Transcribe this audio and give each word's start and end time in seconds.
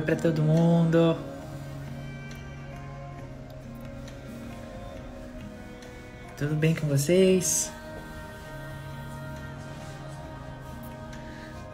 Oi 0.00 0.06
para 0.06 0.16
todo 0.16 0.42
mundo. 0.42 1.14
Tudo 6.38 6.54
bem 6.54 6.74
com 6.74 6.86
vocês? 6.86 7.70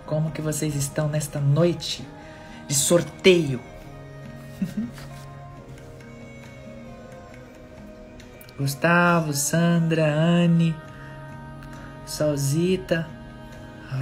Como 0.05 0.33
que 0.33 0.43
vocês 0.43 0.75
estão 0.75 1.09
nesta 1.09 1.39
noite 1.39 2.05
de 2.67 2.75
sorteio? 2.75 3.61
Gustavo, 8.59 9.33
Sandra, 9.33 10.05
Anne, 10.05 10.75
Salzita, 12.05 13.07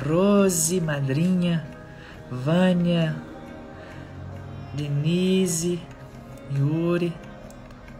Rose, 0.02 0.80
madrinha, 0.80 1.62
Vânia, 2.30 3.14
Denise, 4.74 5.80
Yuri. 6.56 7.14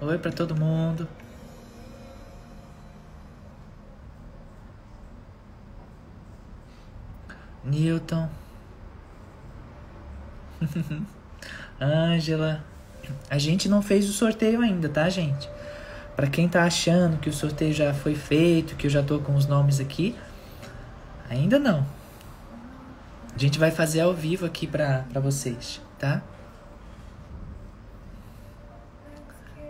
Oi 0.01 0.19
para 0.19 0.33
todo 0.33 0.57
mundo. 0.57 1.09
Newton. 7.65 8.29
Ângela. 11.81 12.65
A 13.31 13.39
gente 13.39 13.69
não 13.69 13.81
fez 13.81 14.09
o 14.09 14.13
sorteio 14.13 14.61
ainda, 14.61 14.89
tá, 14.89 15.09
gente? 15.09 15.49
Para 16.17 16.27
quem 16.27 16.49
tá 16.49 16.65
achando 16.65 17.19
que 17.19 17.29
o 17.29 17.33
sorteio 17.33 17.73
já 17.73 17.95
foi 17.95 18.17
feito, 18.17 18.75
que 18.75 18.89
eu 18.89 18.91
já 18.91 19.03
tô 19.03 19.21
com 19.21 19.37
os 19.37 19.47
nomes 19.47 19.79
aqui, 19.79 20.17
ainda 21.31 21.59
não. 21.59 21.87
A 23.35 23.39
gente 23.39 23.61
vai 23.61 23.71
fazer 23.71 24.01
ao 24.01 24.13
vivo 24.13 24.45
aqui 24.45 24.67
para 24.67 25.05
vocês, 25.21 25.81
tá? 25.99 26.23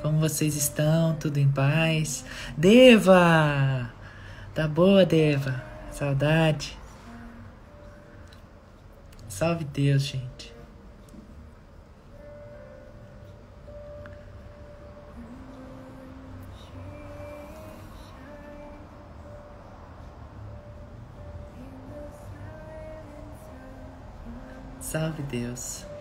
Como 0.05 0.21
vocês 0.21 0.55
estão? 0.55 1.15
Tudo 1.15 1.39
em 1.39 1.51
paz? 1.51 2.27
Deva! 2.59 3.91
Tá 4.55 4.69
boa, 4.69 5.07
Deva? 5.07 5.65
Saudade. 5.91 6.79
Salve 9.27 9.65
Deus, 9.65 10.03
gente. 10.03 10.55
Salve 24.81 25.23
Deus. 25.23 25.94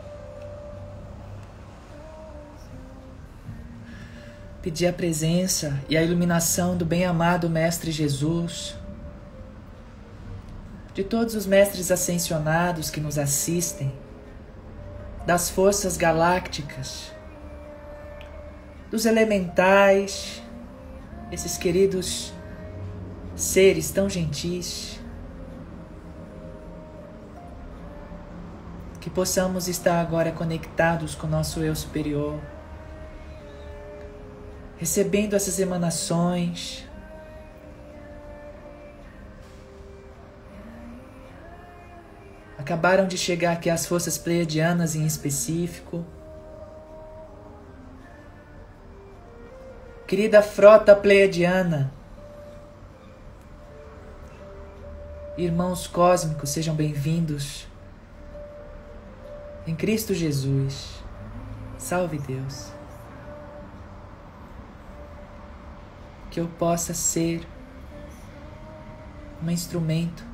Pedir 4.63 4.88
a 4.88 4.94
presença 4.94 5.78
e 5.90 5.97
a 5.97 6.01
iluminação 6.01 6.78
do 6.78 6.85
bem-amado 6.85 7.50
Mestre 7.50 7.91
Jesus, 7.91 8.78
de 10.94 11.03
todos 11.03 11.35
os 11.35 11.46
mestres 11.46 11.91
ascensionados 11.91 12.90
que 12.90 13.02
nos 13.02 13.18
assistem, 13.18 13.91
das 15.25 15.50
forças 15.50 15.97
galácticas, 15.97 17.12
dos 18.90 19.06
elementais, 19.06 20.41
esses 21.29 21.57
queridos 21.57 22.31
seres 23.35 23.91
tão 23.91 24.09
gentis, 24.09 24.97
que 29.02 29.09
possamos 29.09 29.68
estar 29.68 30.00
agora 30.00 30.31
conectados 30.31 31.16
com 31.16 31.28
o 31.28 31.29
nosso 31.29 31.59
eu 31.59 31.75
superior, 31.75 32.40
recebendo 34.84 35.34
essas 35.34 35.60
emanações. 35.60 36.86
Acabaram 42.60 43.08
de 43.08 43.18
chegar 43.18 43.54
aqui 43.54 43.70
as 43.70 43.86
forças 43.86 44.18
pleiadianas 44.18 44.94
em 44.94 45.06
específico. 45.06 46.04
Querida 50.06 50.42
frota 50.42 50.94
pleiadiana, 50.94 51.90
irmãos 55.38 55.88
cósmicos, 55.88 56.50
sejam 56.50 56.76
bem-vindos 56.76 57.66
em 59.66 59.74
Cristo 59.74 60.14
Jesus. 60.14 61.02
Salve 61.78 62.20
Deus. 62.20 62.72
Que 66.34 66.40
eu 66.40 66.48
possa 66.48 66.96
ser 66.96 67.48
um 69.44 69.52
instrumento, 69.52 70.26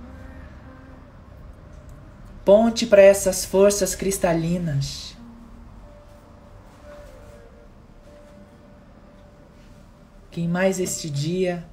ponte 2.45 2.85
para 2.85 3.01
essas 3.01 3.43
forças 3.43 3.95
cristalinas. 3.95 5.17
Que 10.31 10.39
em 10.39 10.47
mais 10.47 10.79
este 10.79 11.09
dia, 11.09 11.65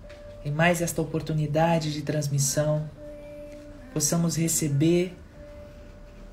em 0.45 0.51
mais 0.51 0.83
esta 0.83 1.01
oportunidade 1.01 1.93
de 1.93 2.03
transmissão, 2.03 2.91
possamos 3.93 4.37
receber 4.37 5.17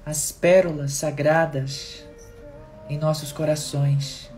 as 0.04 0.32
pérolas 0.32 0.94
sagradas 0.94 2.04
em 2.90 2.98
nossos 2.98 3.32
corações, 3.32 4.33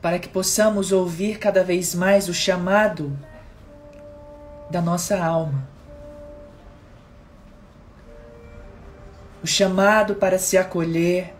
para 0.00 0.18
que 0.18 0.28
possamos 0.28 0.92
ouvir 0.92 1.38
cada 1.38 1.64
vez 1.64 1.94
mais 1.94 2.28
o 2.28 2.34
chamado 2.34 3.16
da 4.70 4.80
nossa 4.80 5.18
alma, 5.22 5.66
o 9.42 9.46
chamado 9.46 10.14
para 10.14 10.38
se 10.38 10.56
acolher, 10.56 11.34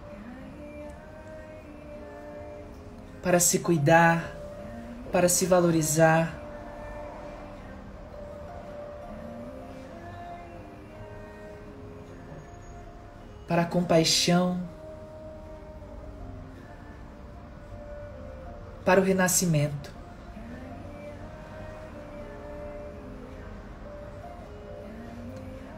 para 3.22 3.38
se 3.40 3.58
cuidar, 3.58 4.34
para 5.12 5.28
se 5.28 5.46
valorizar. 5.46 6.36
Para 13.46 13.62
a 13.62 13.64
compaixão, 13.64 14.60
para 18.88 19.02
o 19.02 19.04
renascimento. 19.04 19.92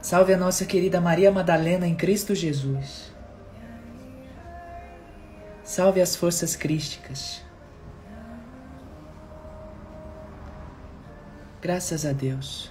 Salve 0.00 0.32
a 0.32 0.36
nossa 0.36 0.64
querida 0.64 1.00
Maria 1.00 1.32
Madalena 1.32 1.88
em 1.88 1.96
Cristo 1.96 2.36
Jesus. 2.36 3.12
Salve 5.64 6.00
as 6.00 6.14
forças 6.14 6.54
crísticas. 6.54 7.42
Graças 11.60 12.06
a 12.06 12.12
Deus. 12.12 12.70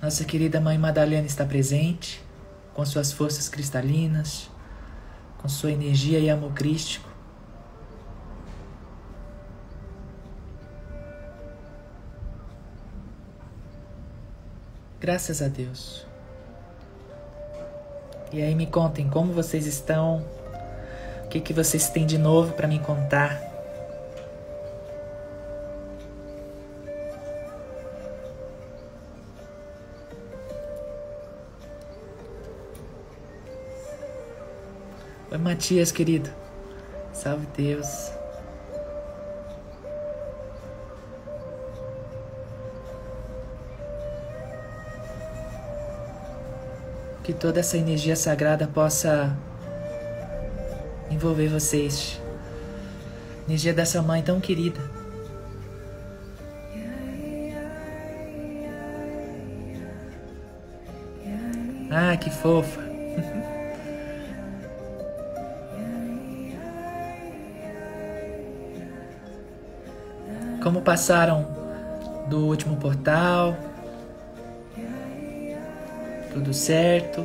Nossa 0.00 0.24
querida 0.24 0.58
Mãe 0.58 0.78
Madalena 0.78 1.26
está 1.26 1.44
presente, 1.44 2.24
com 2.72 2.82
suas 2.86 3.12
forças 3.12 3.46
cristalinas, 3.46 4.48
com 5.46 5.48
sua 5.48 5.70
energia 5.70 6.18
e 6.18 6.28
amor 6.28 6.52
crístico. 6.52 7.08
Graças 14.98 15.40
a 15.40 15.46
Deus. 15.46 16.04
E 18.32 18.42
aí 18.42 18.56
me 18.56 18.66
contem 18.66 19.08
como 19.08 19.32
vocês 19.32 19.66
estão, 19.66 20.26
o 21.24 21.28
que, 21.28 21.38
que 21.38 21.52
vocês 21.52 21.88
têm 21.90 22.04
de 22.04 22.18
novo 22.18 22.52
para 22.54 22.66
me 22.66 22.80
contar. 22.80 23.55
Oi, 35.36 35.42
Matias, 35.42 35.92
querido. 35.92 36.30
Salve 37.12 37.46
Deus. 37.54 38.10
Que 47.22 47.34
toda 47.34 47.60
essa 47.60 47.76
energia 47.76 48.16
sagrada 48.16 48.66
possa 48.66 49.36
envolver 51.10 51.48
vocês. 51.48 52.18
Energia 53.46 53.74
dessa 53.74 54.00
mãe 54.00 54.22
tão 54.22 54.40
querida. 54.40 54.80
Ah, 61.90 62.16
que 62.16 62.30
fofa. 62.30 62.85
Como 70.66 70.82
passaram 70.82 71.46
do 72.28 72.44
último 72.44 72.74
portal? 72.76 73.56
Tudo 76.32 76.52
certo? 76.52 77.24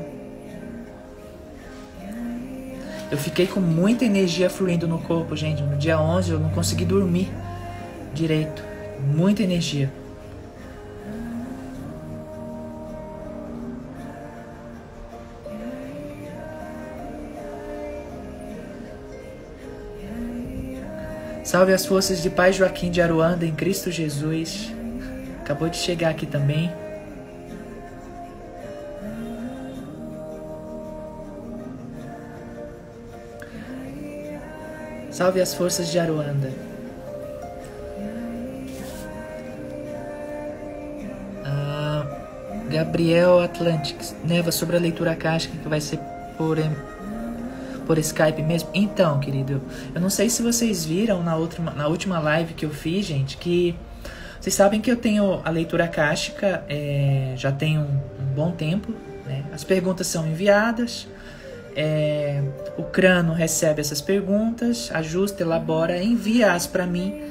Eu 3.09 3.17
fiquei 3.17 3.47
com 3.47 3.59
muita 3.59 4.05
energia 4.05 4.47
fluindo 4.47 4.88
no 4.88 4.99
corpo, 4.99 5.35
gente. 5.35 5.63
No 5.63 5.75
dia 5.75 5.99
11 5.99 6.33
eu 6.33 6.39
não 6.39 6.51
consegui 6.51 6.85
dormir 6.85 7.31
direito. 8.13 8.63
Muita 8.99 9.41
energia. 9.41 9.91
Salve 21.51 21.74
as 21.74 21.86
forças 21.86 22.24
de 22.24 22.30
Pai 22.30 22.53
Joaquim 22.53 22.89
de 22.89 23.01
Aruanda 23.01 23.45
em 23.45 23.53
Cristo 23.53 23.92
Jesus. 23.92 24.74
Acabou 25.42 25.68
de 25.68 25.75
chegar 25.75 26.12
aqui 26.12 26.25
também. 26.25 26.71
Salve 35.12 35.42
as 35.42 35.53
forças 35.53 35.92
de 35.92 36.00
Aruanda. 36.00 36.53
Ah, 41.44 42.06
Gabriel 42.69 43.42
Atlantics. 43.42 44.15
Neva 44.24 44.53
sobre 44.53 44.77
a 44.77 44.80
leitura 44.80 45.18
caixa 45.18 45.50
que 45.50 45.68
vai 45.68 45.81
ser 45.81 46.00
por 46.38 46.57
por 47.86 47.98
Skype 47.98 48.42
mesmo? 48.42 48.69
Então, 48.74 49.19
querido, 49.19 49.62
eu 49.94 50.01
não 50.01 50.10
sei 50.10 50.30
se 50.30 50.42
vocês 50.42 50.86
viram 50.86 51.24
na, 51.24 51.36
outra, 51.36 51.62
na 51.72 51.88
última 51.88 52.19
live 52.19 52.54
que 52.54 52.66
eu 52.66 52.69
fiz, 52.69 53.06
gente, 53.06 53.38
que 53.38 53.75
vocês 54.39 54.56
sabem 54.56 54.81
que 54.81 54.92
eu 54.92 54.98
tenho 54.98 55.42
a 55.44 55.50
leitura 55.50 55.88
cástica 55.88 56.63
é, 56.68 57.33
já 57.36 57.51
tem 57.51 57.78
um, 57.78 58.00
um 58.19 58.33
bom 58.36 58.51
tempo. 58.51 58.92
Né? 59.25 59.44
As 59.54 59.63
perguntas 59.63 60.07
são 60.07 60.28
enviadas, 60.28 61.07
é, 61.75 62.42
o 62.78 62.83
crânio 62.83 63.33
recebe 63.33 63.81
essas 63.81 64.01
perguntas, 64.01 64.89
ajusta, 64.94 65.44
elabora, 65.44 66.01
envia-as 66.01 66.68
para 66.68 66.86
mim 66.86 67.22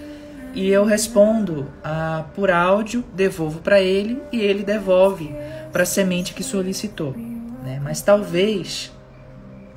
e 0.54 0.68
eu 0.68 0.84
respondo 0.84 1.70
ah, 1.82 2.24
por 2.34 2.50
áudio, 2.50 3.04
devolvo 3.14 3.60
para 3.60 3.80
ele 3.80 4.20
e 4.32 4.40
ele 4.40 4.62
devolve 4.62 5.34
para 5.72 5.84
a 5.84 5.86
semente 5.86 6.34
que 6.34 6.42
solicitou. 6.42 7.14
Né? 7.64 7.80
Mas 7.82 8.02
talvez 8.02 8.90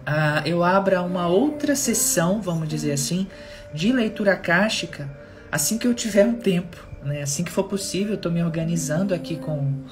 ah, 0.06 0.42
eu 0.46 0.64
abra 0.64 1.02
uma 1.02 1.28
outra 1.28 1.76
sessão, 1.76 2.42
vamos 2.42 2.68
dizer 2.68 2.92
assim, 2.92 3.28
de 3.74 3.92
leitura 3.92 4.36
cástica 4.36 5.10
assim 5.54 5.78
que 5.78 5.86
eu 5.86 5.94
tiver 5.94 6.26
um 6.26 6.34
tempo, 6.34 6.76
né? 7.04 7.22
assim 7.22 7.44
que 7.44 7.52
for 7.52 7.66
possível. 7.66 8.16
Estou 8.16 8.32
me 8.32 8.44
organizando 8.44 9.14
aqui 9.14 9.36
com, 9.36 9.84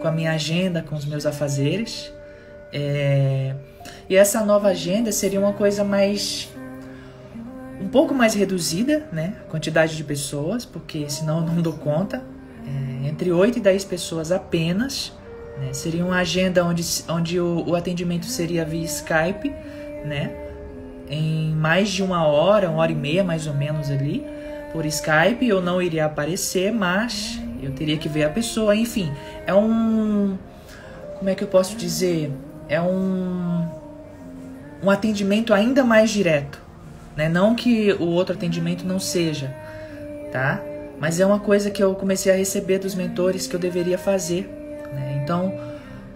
com 0.00 0.06
a 0.06 0.12
minha 0.12 0.32
agenda, 0.32 0.80
com 0.80 0.94
os 0.94 1.04
meus 1.04 1.26
afazeres. 1.26 2.12
É... 2.72 3.54
E 4.08 4.16
essa 4.16 4.44
nova 4.44 4.68
agenda 4.68 5.10
seria 5.10 5.40
uma 5.40 5.52
coisa 5.52 5.82
mais. 5.82 6.48
um 7.80 7.88
pouco 7.88 8.14
mais 8.14 8.34
reduzida, 8.34 9.08
né? 9.12 9.34
A 9.40 9.50
quantidade 9.50 9.96
de 9.96 10.04
pessoas, 10.04 10.64
porque 10.64 11.10
senão 11.10 11.40
eu 11.40 11.46
não 11.46 11.60
dou 11.60 11.72
conta. 11.72 12.22
É, 12.64 13.08
entre 13.08 13.32
8 13.32 13.58
e 13.58 13.60
10 13.60 13.84
pessoas 13.86 14.30
apenas 14.30 15.12
né? 15.58 15.72
Seria 15.72 16.04
uma 16.04 16.18
agenda 16.18 16.64
onde, 16.64 16.84
onde 17.08 17.40
o, 17.40 17.64
o 17.66 17.74
atendimento 17.74 18.26
seria 18.26 18.64
via 18.64 18.84
Skype, 18.84 19.50
né? 20.04 20.30
Em 21.10 21.52
mais 21.52 21.88
de 21.88 22.02
uma 22.02 22.26
hora, 22.26 22.70
uma 22.70 22.80
hora 22.80 22.92
e 22.92 22.94
meia 22.94 23.24
mais 23.24 23.46
ou 23.46 23.54
menos 23.54 23.90
ali, 23.90 24.24
por 24.72 24.86
Skype. 24.86 25.46
Eu 25.46 25.60
não 25.60 25.80
iria 25.82 26.04
aparecer, 26.04 26.72
mas 26.72 27.40
eu 27.62 27.72
teria 27.72 27.96
que 27.96 28.08
ver 28.08 28.24
a 28.24 28.30
pessoa. 28.30 28.76
Enfim, 28.76 29.10
é 29.46 29.54
um. 29.54 30.38
Como 31.18 31.28
é 31.28 31.34
que 31.34 31.42
eu 31.42 31.48
posso 31.48 31.76
dizer? 31.76 32.30
É 32.68 32.80
um. 32.80 33.66
Um 34.82 34.90
atendimento 34.90 35.52
ainda 35.52 35.82
mais 35.82 36.10
direto. 36.10 36.62
Né? 37.16 37.28
Não 37.28 37.56
que 37.56 37.92
o 37.94 38.06
outro 38.06 38.36
atendimento 38.36 38.86
não 38.86 39.00
seja, 39.00 39.52
tá? 40.30 40.62
Mas 41.00 41.18
é 41.18 41.26
uma 41.26 41.40
coisa 41.40 41.68
que 41.68 41.82
eu 41.82 41.94
comecei 41.96 42.30
a 42.30 42.36
receber 42.36 42.78
dos 42.78 42.94
mentores 42.94 43.48
que 43.48 43.56
eu 43.56 43.60
deveria 43.60 43.98
fazer 43.98 44.57
né? 44.92 45.20
Então, 45.22 45.52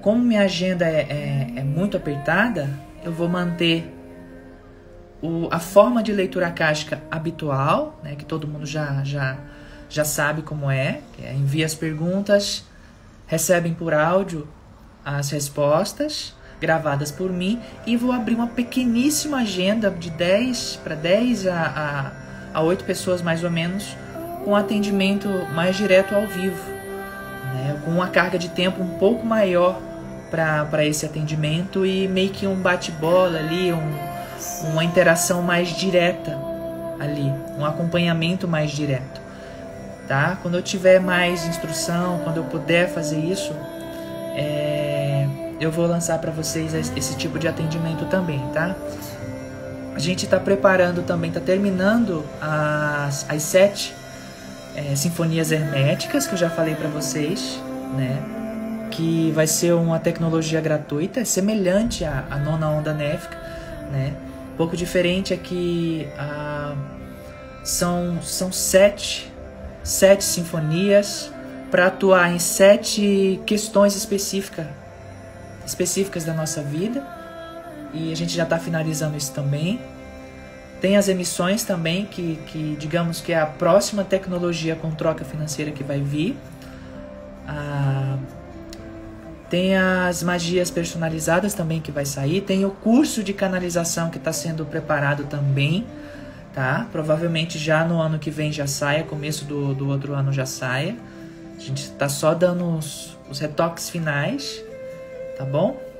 como 0.02 0.20
minha 0.20 0.42
agenda 0.42 0.84
é, 0.84 1.06
é, 1.08 1.52
é, 1.60 1.62
muito 1.62 1.96
apertada, 1.96 2.68
eu 3.04 3.12
vou 3.12 3.28
manter 3.28 3.88
o, 5.22 5.48
a 5.50 5.60
forma 5.60 6.02
de 6.02 6.12
leitura 6.12 6.50
cásica 6.50 7.00
habitual, 7.08 8.00
né? 8.02 8.16
que 8.16 8.24
todo 8.24 8.48
mundo 8.48 8.66
já, 8.66 9.04
já, 9.04 9.38
já 9.88 10.04
sabe 10.04 10.42
como 10.42 10.68
é, 10.68 11.00
é 11.22 11.32
envia 11.32 11.64
as 11.64 11.74
perguntas, 11.74 12.64
recebem 13.28 13.72
por 13.72 13.94
áudio 13.94 14.48
as 15.04 15.30
respostas 15.30 16.34
gravadas 16.60 17.10
por 17.10 17.32
mim 17.32 17.60
e 17.86 17.96
vou 17.96 18.12
abrir 18.12 18.34
uma 18.34 18.48
pequeníssima 18.48 19.38
agenda 19.38 19.90
de 19.90 20.10
10 20.10 20.80
para 20.82 20.94
10 20.94 21.46
a, 21.46 22.12
a, 22.54 22.58
a 22.58 22.62
8 22.62 22.84
pessoas 22.84 23.22
mais 23.22 23.42
ou 23.42 23.50
menos 23.50 23.96
com 24.44 24.54
atendimento 24.54 25.28
mais 25.54 25.76
direto 25.76 26.14
ao 26.14 26.26
vivo 26.26 26.81
né, 27.62 27.78
com 27.84 27.92
uma 27.92 28.08
carga 28.08 28.38
de 28.38 28.48
tempo 28.48 28.82
um 28.82 28.98
pouco 28.98 29.24
maior 29.24 29.80
para 30.30 30.84
esse 30.84 31.06
atendimento 31.06 31.86
e 31.86 32.08
meio 32.08 32.30
que 32.30 32.46
um 32.46 32.56
bate-bola 32.56 33.38
ali, 33.38 33.72
um, 33.72 34.70
uma 34.72 34.82
interação 34.82 35.42
mais 35.42 35.68
direta 35.68 36.36
ali, 36.98 37.32
um 37.58 37.64
acompanhamento 37.64 38.48
mais 38.48 38.70
direto. 38.70 39.20
Tá? 40.08 40.36
Quando 40.42 40.56
eu 40.56 40.62
tiver 40.62 41.00
mais 41.00 41.46
instrução, 41.46 42.20
quando 42.24 42.38
eu 42.38 42.44
puder 42.44 42.88
fazer 42.88 43.18
isso, 43.18 43.54
é, 44.34 45.26
eu 45.60 45.70
vou 45.70 45.86
lançar 45.86 46.18
para 46.18 46.32
vocês 46.32 46.74
esse 46.74 47.16
tipo 47.16 47.38
de 47.38 47.46
atendimento 47.46 48.06
também, 48.06 48.40
tá? 48.52 48.74
A 49.94 49.98
gente 49.98 50.24
está 50.24 50.40
preparando 50.40 51.02
também, 51.02 51.28
está 51.28 51.40
terminando 51.40 52.24
as, 52.40 53.26
as 53.28 53.42
sete 53.42 53.94
é, 54.74 54.94
sinfonias 54.96 55.52
herméticas, 55.52 56.26
que 56.26 56.34
eu 56.34 56.38
já 56.38 56.50
falei 56.50 56.74
para 56.74 56.88
vocês, 56.88 57.60
né? 57.96 58.22
Que 58.90 59.30
vai 59.32 59.46
ser 59.46 59.72
uma 59.74 59.98
tecnologia 59.98 60.60
gratuita, 60.60 61.20
é 61.20 61.24
semelhante 61.24 62.04
à, 62.04 62.24
à 62.30 62.38
nona 62.38 62.68
onda 62.68 62.92
néfica, 62.92 63.36
né? 63.90 64.14
Um 64.52 64.56
pouco 64.56 64.76
diferente 64.76 65.32
é 65.32 65.36
que 65.36 66.06
são, 67.64 68.20
são 68.22 68.52
sete, 68.52 69.32
sete 69.82 70.24
sinfonias 70.24 71.32
para 71.70 71.86
atuar 71.86 72.30
em 72.30 72.38
sete 72.38 73.40
questões 73.46 73.96
específicas, 73.96 74.66
específicas 75.64 76.24
da 76.24 76.34
nossa 76.34 76.62
vida. 76.62 77.02
E 77.94 78.12
a 78.12 78.16
gente 78.16 78.34
já 78.34 78.42
está 78.42 78.58
finalizando 78.58 79.16
isso 79.16 79.32
também. 79.32 79.80
Tem 80.82 80.96
as 80.96 81.06
emissões 81.06 81.62
também, 81.62 82.04
que, 82.06 82.40
que 82.48 82.76
digamos 82.76 83.20
que 83.20 83.32
é 83.32 83.38
a 83.38 83.46
próxima 83.46 84.02
tecnologia 84.02 84.74
com 84.74 84.90
troca 84.90 85.24
financeira 85.24 85.70
que 85.70 85.84
vai 85.84 86.00
vir. 86.00 86.36
Ah, 87.46 88.18
tem 89.48 89.76
as 89.76 90.24
magias 90.24 90.72
personalizadas 90.72 91.54
também 91.54 91.80
que 91.80 91.92
vai 91.92 92.04
sair. 92.04 92.40
Tem 92.40 92.64
o 92.64 92.70
curso 92.70 93.22
de 93.22 93.32
canalização 93.32 94.10
que 94.10 94.18
está 94.18 94.32
sendo 94.32 94.66
preparado 94.66 95.22
também. 95.26 95.86
Tá? 96.52 96.88
Provavelmente 96.90 97.60
já 97.60 97.84
no 97.84 98.00
ano 98.00 98.18
que 98.18 98.30
vem 98.30 98.50
já 98.50 98.66
saia, 98.66 99.04
começo 99.04 99.44
do, 99.44 99.72
do 99.74 99.88
outro 99.88 100.14
ano 100.14 100.32
já 100.32 100.44
saia. 100.44 100.96
A 101.56 101.60
gente 101.60 101.84
está 101.84 102.08
só 102.08 102.34
dando 102.34 102.76
os, 102.76 103.16
os 103.30 103.38
retoques 103.38 103.88
finais, 103.88 104.60
tá 105.38 105.44
bom? 105.44 105.91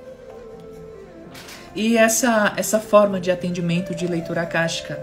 E 1.74 1.96
essa, 1.96 2.52
essa 2.56 2.78
forma 2.78 3.20
de 3.20 3.30
atendimento 3.30 3.94
de 3.94 4.06
leitura 4.06 4.44
cástica 4.44 5.00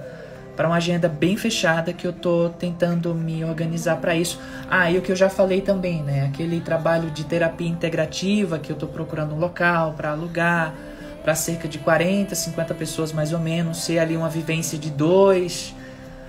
para 0.55 0.67
uma 0.67 0.75
agenda 0.75 1.07
bem 1.07 1.38
fechada 1.38 1.93
que 1.93 2.05
eu 2.05 2.11
tô 2.11 2.49
tentando 2.49 3.15
me 3.15 3.45
organizar 3.45 3.95
para 3.95 4.13
isso. 4.13 4.38
Ah, 4.69 4.91
e 4.91 4.97
o 4.97 5.01
que 5.01 5.09
eu 5.09 5.15
já 5.15 5.29
falei 5.29 5.61
também, 5.61 6.03
né? 6.03 6.25
Aquele 6.25 6.59
trabalho 6.59 7.09
de 7.11 7.23
terapia 7.23 7.67
integrativa 7.67 8.59
que 8.59 8.69
eu 8.69 8.75
tô 8.75 8.85
procurando 8.85 9.33
um 9.33 9.39
local 9.39 9.93
para 9.93 10.11
alugar, 10.11 10.73
para 11.23 11.33
cerca 11.33 11.65
de 11.65 11.77
40, 11.79 12.35
50 12.35 12.73
pessoas 12.73 13.13
mais 13.13 13.31
ou 13.31 13.39
menos, 13.39 13.83
ser 13.83 13.99
ali 13.99 14.17
uma 14.17 14.29
vivência 14.29 14.77
de 14.77 14.89
dois 14.89 15.73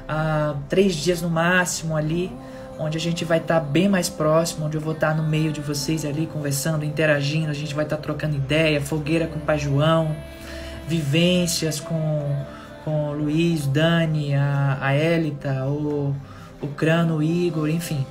a 0.09 0.55
três 0.69 0.95
dias 0.95 1.21
no 1.21 1.29
máximo 1.29 1.97
ali, 1.97 2.33
onde 2.81 2.97
a 2.97 3.01
gente 3.01 3.27
vai 3.27 3.39
estar 3.39 3.61
tá 3.61 3.65
bem 3.65 3.89
mais 3.89 4.09
próximo, 4.09 4.65
onde 4.65 4.77
eu 4.77 4.81
vou 4.81 4.95
estar 4.95 5.11
tá 5.11 5.15
no 5.15 5.23
meio 5.23 5.53
de 5.53 5.61
vocês 5.61 6.05
ali 6.05 6.27
conversando, 6.27 6.83
interagindo, 6.83 7.51
a 7.51 7.55
gente 7.55 7.75
vai 7.75 7.85
estar 7.85 7.97
tá 7.97 8.03
trocando 8.03 8.35
ideia, 8.35 8.81
fogueira 8.81 9.27
com 9.27 9.39
o 9.39 9.43
Pai 9.43 9.59
João, 9.59 10.17
vivências 10.89 11.79
com, 11.79 12.45
com 12.83 13.11
o 13.11 13.13
Luiz, 13.13 13.67
Dani, 13.67 14.35
a, 14.35 14.79
a 14.81 14.97
Elita, 14.97 15.67
o, 15.67 16.17
o 16.61 16.69
Crano, 16.69 17.19
o 17.19 17.23
Igor, 17.23 17.69
enfim. 17.69 18.07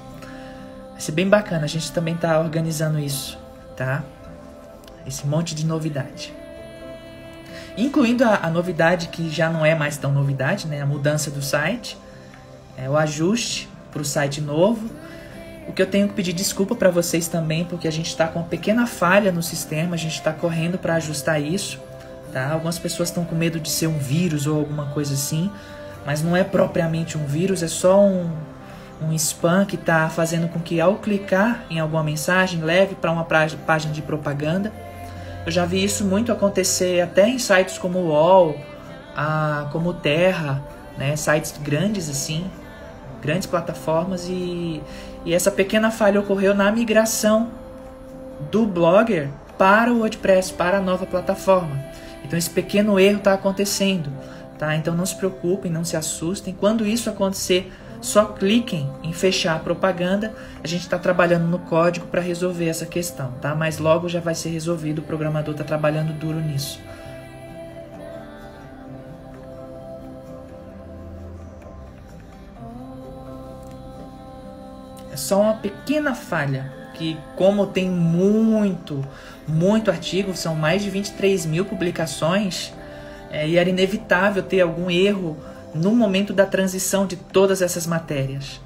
Vai 0.91 1.01
ser 1.01 1.13
bem 1.13 1.27
bacana, 1.27 1.63
a 1.63 1.67
gente 1.67 1.91
também 1.91 2.13
está 2.13 2.39
organizando 2.39 2.99
isso, 2.99 3.39
tá? 3.75 4.03
Esse 5.07 5.25
monte 5.25 5.55
de 5.55 5.65
novidade. 5.65 6.31
Incluindo 7.75 8.23
a, 8.23 8.41
a 8.43 8.49
novidade 8.51 9.07
que 9.07 9.31
já 9.31 9.49
não 9.49 9.65
é 9.65 9.73
mais 9.73 9.97
tão 9.97 10.11
novidade, 10.11 10.67
né? 10.67 10.81
A 10.81 10.85
mudança 10.85 11.31
do 11.31 11.41
site, 11.41 11.97
é, 12.77 12.87
o 12.87 12.95
ajuste 12.95 13.68
para 13.91 14.01
o 14.01 14.05
site 14.05 14.41
novo. 14.41 14.89
O 15.67 15.71
que 15.71 15.81
eu 15.81 15.85
tenho 15.85 16.07
que 16.07 16.15
pedir 16.15 16.33
desculpa 16.33 16.75
para 16.75 16.89
vocês 16.89 17.27
também, 17.27 17.63
porque 17.63 17.87
a 17.87 17.91
gente 17.91 18.07
está 18.07 18.27
com 18.27 18.39
uma 18.39 18.47
pequena 18.47 18.87
falha 18.87 19.31
no 19.31 19.43
sistema, 19.43 19.93
a 19.93 19.97
gente 19.97 20.15
está 20.15 20.33
correndo 20.33 20.79
para 20.79 20.95
ajustar 20.95 21.39
isso. 21.41 21.79
Tá? 22.33 22.51
Algumas 22.51 22.79
pessoas 22.79 23.09
estão 23.09 23.23
com 23.23 23.35
medo 23.35 23.59
de 23.59 23.69
ser 23.69 23.87
um 23.87 23.97
vírus 23.97 24.47
ou 24.47 24.57
alguma 24.57 24.87
coisa 24.87 25.13
assim, 25.13 25.51
mas 26.05 26.23
não 26.23 26.35
é 26.35 26.43
propriamente 26.43 27.17
um 27.17 27.25
vírus, 27.25 27.61
é 27.61 27.67
só 27.67 28.01
um, 28.01 28.31
um 29.01 29.13
spam 29.13 29.65
que 29.65 29.75
está 29.75 30.09
fazendo 30.09 30.47
com 30.47 30.59
que 30.59 30.81
ao 30.81 30.95
clicar 30.95 31.63
em 31.69 31.79
alguma 31.79 32.03
mensagem 32.03 32.61
leve 32.61 32.95
para 32.95 33.11
uma 33.11 33.23
página 33.23 33.93
de 33.93 34.01
propaganda. 34.01 34.71
Eu 35.45 35.51
já 35.51 35.65
vi 35.65 35.83
isso 35.83 36.03
muito 36.03 36.31
acontecer 36.31 37.01
até 37.01 37.27
em 37.27 37.39
sites 37.39 37.77
como 37.77 37.99
o 37.99 38.07
UOL, 38.07 38.55
a, 39.15 39.67
como 39.71 39.93
Terra, 39.93 40.63
né, 40.97 41.15
sites 41.15 41.53
grandes 41.61 42.09
assim, 42.09 42.49
grandes 43.21 43.47
plataformas 43.47 44.27
e, 44.27 44.81
e 45.25 45.33
essa 45.33 45.51
pequena 45.51 45.91
falha 45.91 46.19
ocorreu 46.19 46.53
na 46.55 46.71
migração 46.71 47.49
do 48.51 48.65
Blogger 48.65 49.29
para 49.57 49.91
o 49.91 49.99
WordPress, 49.99 50.53
para 50.53 50.77
a 50.77 50.81
nova 50.81 51.05
plataforma. 51.05 51.77
Então 52.23 52.37
esse 52.37 52.49
pequeno 52.49 52.99
erro 52.99 53.17
está 53.17 53.33
acontecendo, 53.33 54.09
tá? 54.57 54.75
Então 54.75 54.95
não 54.95 55.05
se 55.05 55.15
preocupem, 55.15 55.71
não 55.71 55.83
se 55.83 55.97
assustem. 55.97 56.55
Quando 56.57 56.85
isso 56.85 57.09
acontecer, 57.09 57.71
só 58.01 58.25
cliquem 58.25 58.89
em 59.03 59.11
fechar 59.11 59.55
a 59.55 59.59
propaganda. 59.59 60.33
A 60.63 60.67
gente 60.67 60.81
está 60.81 60.97
trabalhando 60.97 61.47
no 61.47 61.59
código 61.59 62.07
para 62.07 62.21
resolver 62.21 62.67
essa 62.67 62.85
questão, 62.85 63.31
tá? 63.41 63.53
Mas 63.53 63.77
logo 63.77 64.07
já 64.07 64.19
vai 64.19 64.35
ser 64.35 64.49
resolvido. 64.49 64.99
O 64.99 65.03
programador 65.03 65.53
está 65.53 65.63
trabalhando 65.63 66.13
duro 66.13 66.39
nisso. 66.39 66.79
Só 75.19 75.41
uma 75.41 75.55
pequena 75.55 76.15
falha 76.15 76.71
que, 76.93 77.17
como 77.35 77.67
tem 77.67 77.89
muito, 77.89 79.05
muito 79.47 79.91
artigo, 79.91 80.35
são 80.35 80.55
mais 80.55 80.83
de 80.83 80.89
23 80.89 81.45
mil 81.45 81.65
publicações, 81.65 82.73
é, 83.31 83.47
e 83.47 83.57
era 83.57 83.69
inevitável 83.69 84.43
ter 84.43 84.61
algum 84.61 84.89
erro 84.89 85.37
no 85.73 85.95
momento 85.95 86.33
da 86.33 86.45
transição 86.45 87.05
de 87.05 87.15
todas 87.15 87.61
essas 87.61 87.85
matérias, 87.85 88.59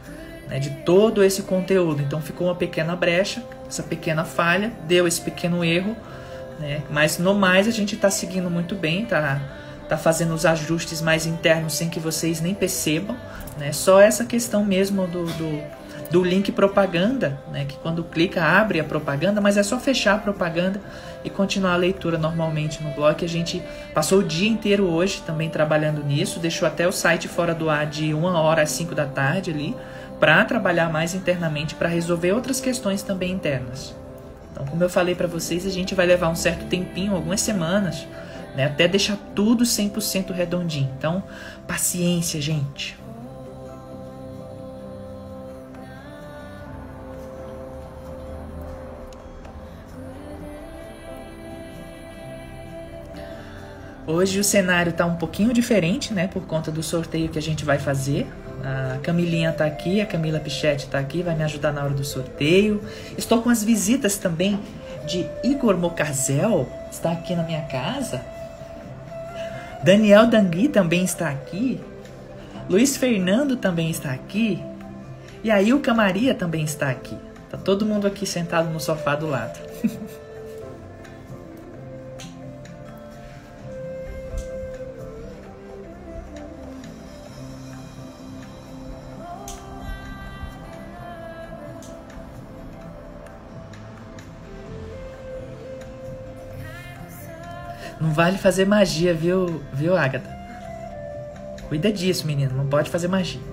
né, 0.48 0.58
de 0.58 0.70
todo 0.70 1.24
esse 1.24 1.44
conteúdo. 1.44 2.02
Então 2.02 2.22
ficou 2.22 2.48
uma 2.48 2.56
pequena 2.56 2.96
brecha, 2.96 3.44
essa 3.68 3.84
pequena 3.84 4.24
falha, 4.24 4.72
deu 4.88 5.08
esse 5.08 5.22
pequeno 5.22 5.64
erro, 5.64 5.96
né, 6.60 6.82
mas 6.90 7.18
no 7.18 7.34
mais 7.36 7.68
a 7.68 7.72
gente 7.72 7.96
está 7.96 8.10
seguindo 8.10 8.50
muito 8.50 8.74
bem, 8.74 9.06
tá, 9.06 9.42
tá 9.90 9.98
fazendo 9.98 10.34
os 10.34 10.46
ajustes 10.46 11.02
mais 11.02 11.26
internos 11.26 11.74
sem 11.74 11.90
que 11.90 12.00
vocês 12.00 12.40
nem 12.40 12.56
percebam. 12.56 13.16
Né, 13.58 13.72
só 13.72 14.00
essa 14.00 14.26
questão 14.26 14.66
mesmo 14.66 15.06
do, 15.06 15.26
do 15.26 15.83
do 16.10 16.24
link 16.24 16.52
propaganda, 16.52 17.40
né, 17.52 17.66
que 17.66 17.78
quando 17.78 18.04
clica 18.04 18.44
abre 18.44 18.80
a 18.80 18.84
propaganda, 18.84 19.42
mas 19.42 19.58
é 19.58 19.64
só 19.64 19.80
fechar 19.80 20.16
a 20.16 20.18
propaganda 20.18 20.80
e 21.24 21.30
continuar 21.30 21.74
a 21.74 21.78
leitura 21.78 22.18
normalmente 22.18 22.84
no 22.84 22.92
blog. 22.92 23.24
A 23.24 23.28
gente 23.28 23.62
passou 23.94 24.20
o 24.20 24.24
dia 24.24 24.50
inteiro 24.50 24.86
hoje 24.86 25.22
também 25.26 25.50
trabalhando 25.50 26.04
nisso, 26.04 26.40
deixou 26.40 26.68
até 26.68 26.88
o 26.88 26.92
site 26.92 27.28
fora 27.28 27.54
do 27.54 27.70
ar 27.70 27.86
de 27.86 28.14
uma 28.14 28.40
hora 28.40 28.62
às 28.62 28.70
5 28.72 28.94
da 28.94 29.06
tarde 29.06 29.52
ali, 29.52 29.76
para 30.20 30.46
trabalhar 30.46 30.90
mais 30.90 31.14
internamente, 31.14 31.76
para 31.76 31.90
resolver 31.90 32.32
outras 32.32 32.62
questões 32.62 33.02
também 33.02 33.32
internas. 33.32 33.94
Então, 34.52 34.66
como 34.66 34.84
eu 34.84 34.90
falei 34.90 35.16
para 35.16 35.28
vocês, 35.28 35.66
a 35.66 35.70
gente 35.70 35.96
vai 35.96 36.06
levar 36.06 36.30
um 36.30 36.36
certo 36.36 36.66
tempinho, 36.66 37.16
algumas 37.16 37.42
semanas, 37.42 38.08
né, 38.56 38.66
até 38.66 38.88
deixar 38.88 39.18
tudo 39.36 39.66
100% 39.66 40.32
redondinho. 40.32 40.90
Então, 40.98 41.24
paciência, 41.68 42.40
gente. 42.40 42.96
Hoje 54.06 54.38
o 54.40 54.44
cenário 54.44 54.90
está 54.90 55.06
um 55.06 55.16
pouquinho 55.16 55.54
diferente, 55.54 56.14
né? 56.14 56.28
Por 56.28 56.46
conta 56.46 56.70
do 56.70 56.84
sorteio 56.84 57.30
que 57.30 57.40
a 57.40 57.42
gente 57.42 57.64
vai 57.64 57.80
fazer. 57.80 58.28
A 58.64 58.98
Camilinha 59.00 59.50
está 59.50 59.66
aqui, 59.66 60.02
a 60.02 60.06
Camila 60.06 60.40
Pichetti 60.40 60.86
está 60.86 61.00
aqui, 61.00 61.22
vai 61.22 61.36
me 61.36 61.44
ajudar 61.44 61.72
na 61.72 61.84
hora 61.84 61.94
do 61.94 62.04
sorteio. 62.04 62.82
Estou 63.18 63.42
com 63.42 63.50
as 63.50 63.64
visitas 63.64 64.18
também 64.18 64.60
de 65.06 65.26
Igor 65.44 65.78
Mocazel, 65.78 66.68
está 66.92 67.12
aqui 67.12 67.36
na 67.36 67.44
minha 67.44 67.62
casa. 67.64 68.22
Daniel 69.84 70.28
Dangui 70.28 70.68
também 70.70 71.04
está 71.04 71.30
aqui. 71.30 71.80
Luiz 72.70 72.96
Fernando 72.96 73.58
também 73.58 73.90
está 73.90 74.12
aqui. 74.12 74.64
E 75.44 75.52
a 75.52 75.62
Ilka 75.62 75.94
Maria 75.94 76.34
também 76.34 76.64
está 76.64 76.90
aqui. 76.90 77.18
Tá 77.50 77.58
todo 77.58 77.86
mundo 77.86 78.08
aqui 78.08 78.26
sentado 78.26 78.70
no 78.70 78.80
sofá 78.80 79.16
do 79.16 79.28
lado. 79.28 79.60
Não 98.00 98.12
vale 98.12 98.38
fazer 98.38 98.66
magia, 98.66 99.14
viu, 99.14 99.64
viu, 99.74 99.96
Agatha? 99.96 100.30
Cuida 101.68 101.92
disso, 101.92 102.28
menino. 102.28 102.56
Não 102.56 102.68
pode 102.68 102.90
fazer 102.90 103.08
magia. 103.08 103.53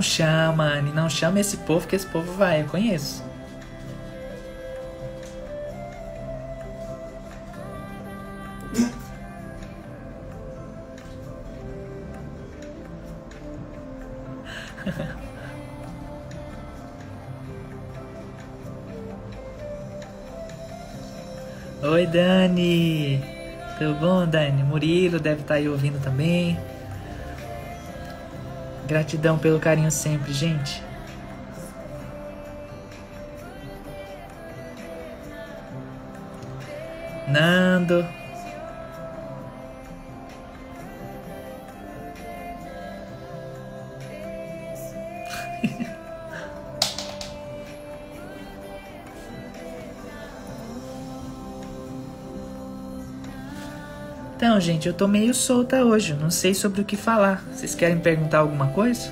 Não 0.00 0.02
chama, 0.02 0.64
Anne, 0.64 0.92
não 0.92 1.10
chama 1.10 1.40
esse 1.40 1.58
povo 1.58 1.86
que 1.86 1.94
esse 1.94 2.06
povo 2.06 2.32
vai, 2.32 2.62
eu 2.62 2.66
conheço. 2.68 3.22
Oi, 21.82 22.06
Dani. 22.06 23.22
Tudo 23.78 23.94
bom, 24.00 24.26
Dani? 24.26 24.62
Murilo 24.62 25.20
deve 25.20 25.42
estar 25.42 25.48
tá 25.48 25.54
aí 25.60 25.68
ouvindo 25.68 26.02
também. 26.02 26.58
Gratidão 28.90 29.38
pelo 29.38 29.60
carinho 29.60 29.88
sempre, 29.88 30.32
gente. 30.32 30.82
Nando. 37.28 38.04
Gente, 54.60 54.86
eu 54.86 54.92
tô 54.92 55.08
meio 55.08 55.32
solta 55.32 55.82
hoje, 55.82 56.12
não 56.12 56.30
sei 56.30 56.52
sobre 56.52 56.82
o 56.82 56.84
que 56.84 56.94
falar. 56.94 57.42
Vocês 57.50 57.74
querem 57.74 57.98
perguntar 57.98 58.40
alguma 58.40 58.68
coisa? 58.68 59.10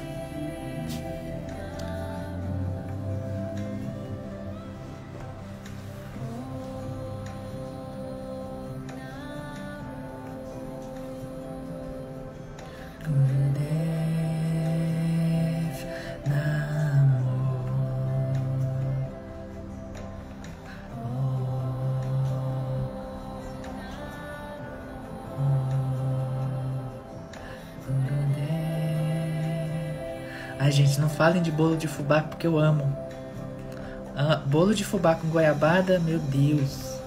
Hum. 13.08 13.37
Ai, 30.68 30.72
gente, 30.72 31.00
não 31.00 31.08
falem 31.08 31.40
de 31.40 31.50
bolo 31.50 31.78
de 31.78 31.88
fubá 31.88 32.20
porque 32.20 32.46
eu 32.46 32.58
amo. 32.58 32.94
Ah, 34.14 34.36
bolo 34.44 34.74
de 34.74 34.84
fubá 34.84 35.14
com 35.14 35.26
goiabada, 35.26 35.98
meu 35.98 36.18
Deus. 36.18 36.98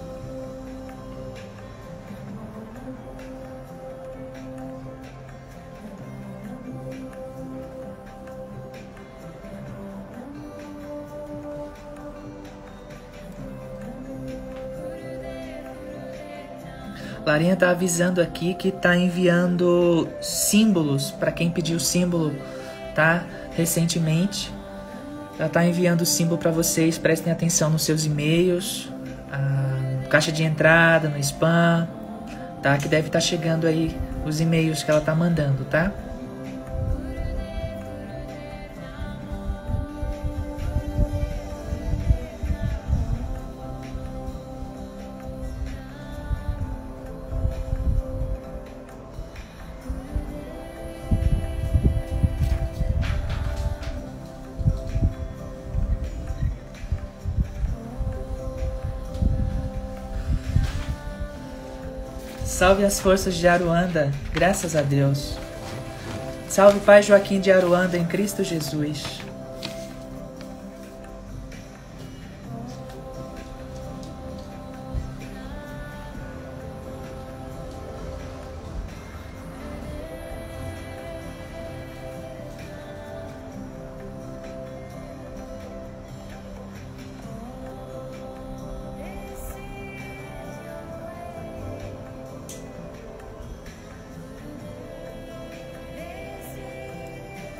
Larinha 17.24 17.54
tá 17.54 17.70
avisando 17.70 18.20
aqui 18.20 18.54
que 18.54 18.72
tá 18.72 18.96
enviando 18.96 20.08
símbolos 20.20 21.12
para 21.12 21.30
quem 21.30 21.48
pediu 21.48 21.78
símbolo, 21.78 22.34
tá? 22.96 23.24
Recentemente. 23.56 24.52
Ela 25.38 25.48
tá 25.48 25.64
enviando 25.64 26.02
o 26.02 26.06
símbolo 26.06 26.38
para 26.38 26.50
vocês, 26.50 26.98
prestem 26.98 27.32
atenção 27.32 27.70
nos 27.70 27.82
seus 27.82 28.04
e-mails, 28.04 28.88
caixa 30.12 30.30
de 30.30 30.44
entrada, 30.44 31.08
no 31.08 31.18
spam, 31.18 31.88
tá? 32.62 32.76
Que 32.76 32.86
deve 32.86 33.06
estar 33.06 33.18
tá 33.18 33.24
chegando 33.24 33.66
aí 33.66 33.96
os 34.26 34.40
e-mails 34.40 34.82
que 34.82 34.90
ela 34.90 35.00
tá 35.00 35.14
mandando, 35.14 35.64
tá? 35.64 35.90
Salve 62.72 62.86
as 62.86 63.00
forças 63.00 63.34
de 63.34 63.46
Aruanda, 63.46 64.10
graças 64.32 64.74
a 64.74 64.80
Deus. 64.80 65.36
Salve 66.48 66.80
Pai 66.80 67.02
Joaquim 67.02 67.38
de 67.38 67.52
Aruanda 67.52 67.98
em 67.98 68.04
Cristo 68.06 68.42
Jesus. 68.42 69.21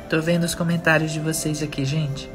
Tô 0.09 0.21
vendo 0.21 0.43
os 0.43 0.53
comentários 0.53 1.11
de 1.11 1.19
vocês 1.19 1.63
aqui, 1.63 1.83
gente. 1.85 2.29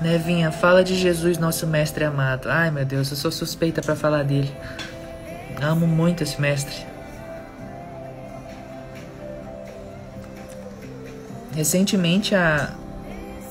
Nevinha, 0.00 0.52
fala 0.52 0.84
de 0.84 0.94
Jesus, 0.94 1.38
nosso 1.38 1.66
mestre 1.66 2.04
amado. 2.04 2.50
Ai, 2.50 2.70
meu 2.70 2.84
Deus, 2.84 3.10
eu 3.10 3.16
sou 3.16 3.32
suspeita 3.32 3.80
para 3.80 3.96
falar 3.96 4.22
dele. 4.22 4.54
Amo 5.62 5.86
muito 5.86 6.22
esse 6.22 6.38
mestre. 6.40 6.86
Recentemente 11.54 12.34
a 12.34 12.74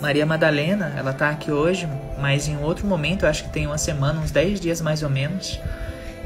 Maria 0.01 0.25
Madalena, 0.25 0.93
ela 0.97 1.13
tá 1.13 1.29
aqui 1.29 1.49
hoje, 1.49 1.87
mas 2.19 2.47
em 2.47 2.57
outro 2.57 2.85
momento, 2.85 3.25
acho 3.25 3.45
que 3.45 3.49
tem 3.49 3.65
uma 3.65 3.77
semana, 3.77 4.19
uns 4.19 4.29
10 4.29 4.59
dias 4.59 4.81
mais 4.81 5.01
ou 5.01 5.09
menos, 5.09 5.59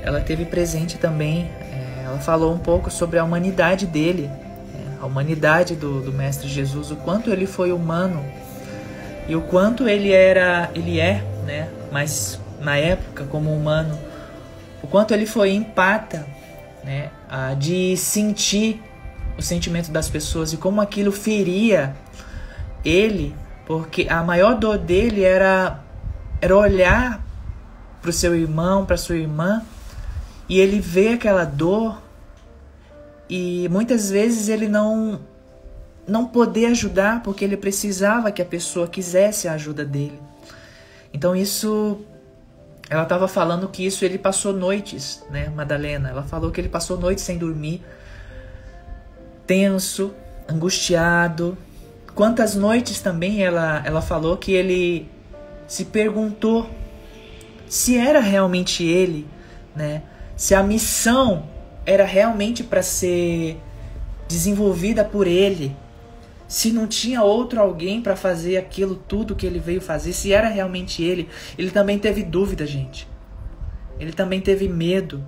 ela 0.02 0.20
teve 0.20 0.46
presente 0.46 0.98
também 0.98 1.50
ela 2.08 2.20
falou 2.20 2.54
um 2.54 2.58
pouco 2.58 2.90
sobre 2.90 3.20
a 3.20 3.24
humanidade 3.24 3.86
dele, 3.86 4.28
né? 4.28 4.98
a 5.02 5.06
humanidade 5.06 5.76
do, 5.76 6.02
do 6.02 6.14
Mestre 6.14 6.48
Jesus, 6.48 6.90
o 6.90 6.96
quanto 6.96 7.30
ele 7.30 7.46
foi 7.46 7.74
humano 7.74 8.24
e 9.28 9.36
o 9.36 9.42
quanto 9.42 9.90
ele 9.90 10.14
era, 10.14 10.72
ele 10.74 11.02
é, 11.02 11.22
né? 11.46 11.70
Mas 11.92 12.40
na 12.62 12.78
época 12.78 13.26
como 13.26 13.54
humano, 13.54 14.00
o 14.82 14.88
quanto 14.88 15.14
ele 15.14 15.26
foi 15.26 15.52
empata, 15.52 16.26
né? 16.82 17.10
de 17.60 17.98
sentir 17.98 18.82
o 19.38 19.42
sentimento 19.42 19.92
das 19.92 20.08
pessoas 20.08 20.54
e 20.54 20.58
como 20.58 20.80
aquilo 20.80 21.12
feria 21.12 21.94
ele, 22.86 23.36
porque 23.66 24.08
a 24.10 24.24
maior 24.24 24.56
dor 24.56 24.78
dele 24.78 25.24
era 25.24 25.82
era 26.40 26.56
olhar 26.56 27.22
para 28.02 28.10
o 28.12 28.14
seu 28.14 28.34
irmão, 28.34 28.86
para 28.86 28.96
sua 28.96 29.18
irmã 29.18 29.62
e 30.50 30.60
ele 30.60 30.80
vê 30.80 31.10
aquela 31.10 31.44
dor 31.44 32.02
e 33.30 33.68
muitas 33.70 34.10
vezes 34.10 34.48
ele 34.48 34.68
não 34.68 35.20
não 36.08 36.26
poder 36.26 36.68
ajudar 36.68 37.22
porque 37.22 37.44
ele 37.44 37.58
precisava 37.58 38.32
que 38.32 38.42
a 38.42 38.46
pessoa 38.46 38.88
quisesse 38.88 39.48
a 39.50 39.54
ajuda 39.54 39.84
dele. 39.84 40.18
Então 41.14 41.36
isso 41.36 42.00
ela 42.90 43.04
estava 43.04 43.28
falando 43.28 43.68
que 43.68 43.86
isso 43.86 44.06
ele 44.06 44.18
passou 44.18 44.54
noites, 44.54 45.22
né, 45.30 45.50
Madalena? 45.50 46.10
Ela 46.10 46.24
falou 46.24 46.50
que 46.50 46.62
ele 46.62 46.70
passou 46.70 46.98
noites 46.98 47.26
sem 47.26 47.38
dormir, 47.38 47.84
tenso, 49.46 50.14
angustiado. 50.48 51.58
Quantas 52.16 52.56
noites 52.56 53.02
também 53.02 53.44
ela 53.44 53.82
ela 53.86 54.02
falou 54.02 54.38
que 54.38 54.54
ele 54.54 55.10
se 55.68 55.84
perguntou 55.84 56.70
se 57.68 57.98
era 57.98 58.22
realmente 58.22 58.86
ele, 58.86 59.28
né? 59.76 60.02
Se 60.38 60.54
a 60.54 60.62
missão 60.62 61.50
era 61.84 62.06
realmente 62.06 62.64
para 62.64 62.84
ser 62.84 63.58
desenvolvida 64.28 65.04
por 65.04 65.26
ele, 65.26 65.76
se 66.48 66.72
não 66.72 66.86
tinha 66.86 67.24
outro 67.24 67.60
alguém 67.60 68.04
para 68.04 68.16
fazer 68.16 68.56
aquilo 68.56 68.96
tudo 68.96 69.36
que 69.36 69.48
ele 69.48 69.58
veio 69.58 69.82
fazer, 69.82 70.14
se 70.14 70.32
era 70.32 70.48
realmente 70.48 71.02
ele, 71.04 71.28
ele 71.58 71.72
também 71.72 71.98
teve 71.98 72.22
dúvida, 72.22 72.68
gente. 72.68 73.08
Ele 74.00 74.14
também 74.14 74.40
teve 74.40 74.70
medo. 74.70 75.28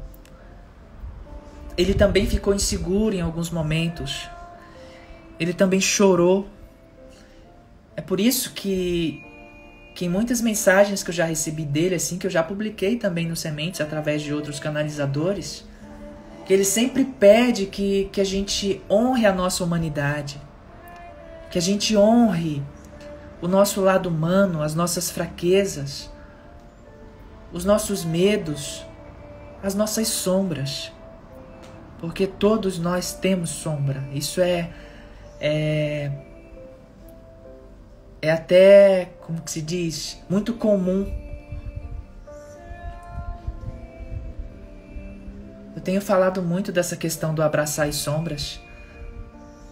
Ele 1.76 1.96
também 1.96 2.28
ficou 2.28 2.54
inseguro 2.54 3.16
em 3.16 3.22
alguns 3.22 3.50
momentos. 3.50 4.30
Ele 5.40 5.54
também 5.54 5.82
chorou. 5.82 6.48
É 7.96 8.02
por 8.02 8.20
isso 8.20 8.54
que 8.54 9.26
que 9.96 10.06
em 10.06 10.10
muitas 10.10 10.42
mensagens 10.42 11.04
que 11.04 11.10
eu 11.10 11.14
já 11.14 11.26
recebi 11.26 11.66
dele, 11.66 11.96
assim, 11.96 12.18
que 12.18 12.26
eu 12.26 12.32
já 12.32 12.42
publiquei 12.44 12.96
também 12.96 13.28
no 13.28 13.36
Sementes 13.36 13.82
através 13.82 14.22
de 14.22 14.34
outros 14.34 14.60
canalizadores, 14.60 15.66
ele 16.50 16.64
sempre 16.64 17.04
pede 17.06 17.66
que, 17.66 18.10
que 18.12 18.20
a 18.20 18.24
gente 18.24 18.82
honre 18.90 19.26
a 19.26 19.34
nossa 19.34 19.64
humanidade, 19.64 20.40
que 21.52 21.58
a 21.58 21.62
gente 21.62 21.96
honre 21.96 22.64
o 23.42 23.48
nosso 23.48 23.82
lado 23.82 24.10
humano, 24.10 24.62
as 24.62 24.74
nossas 24.74 25.10
fraquezas, 25.10 26.10
os 27.52 27.66
nossos 27.66 28.04
medos, 28.04 28.86
as 29.62 29.76
nossas 29.76 30.08
sombras. 30.08 30.92
Porque 32.00 32.26
todos 32.26 32.80
nós 32.80 33.14
temos 33.14 33.50
sombra. 33.50 34.04
Isso 34.14 34.42
é 34.42 34.70
é 35.40 36.12
é 38.22 38.32
até, 38.32 39.10
como 39.22 39.42
que 39.42 39.52
se 39.52 39.62
diz, 39.62 40.18
muito 40.30 40.54
comum 40.54 41.06
Eu 45.80 45.82
tenho 45.82 46.02
falado 46.02 46.42
muito 46.42 46.74
dessa 46.74 46.98
questão 46.98 47.34
do 47.34 47.42
abraçar 47.42 47.88
as 47.88 47.96
sombras. 47.96 48.60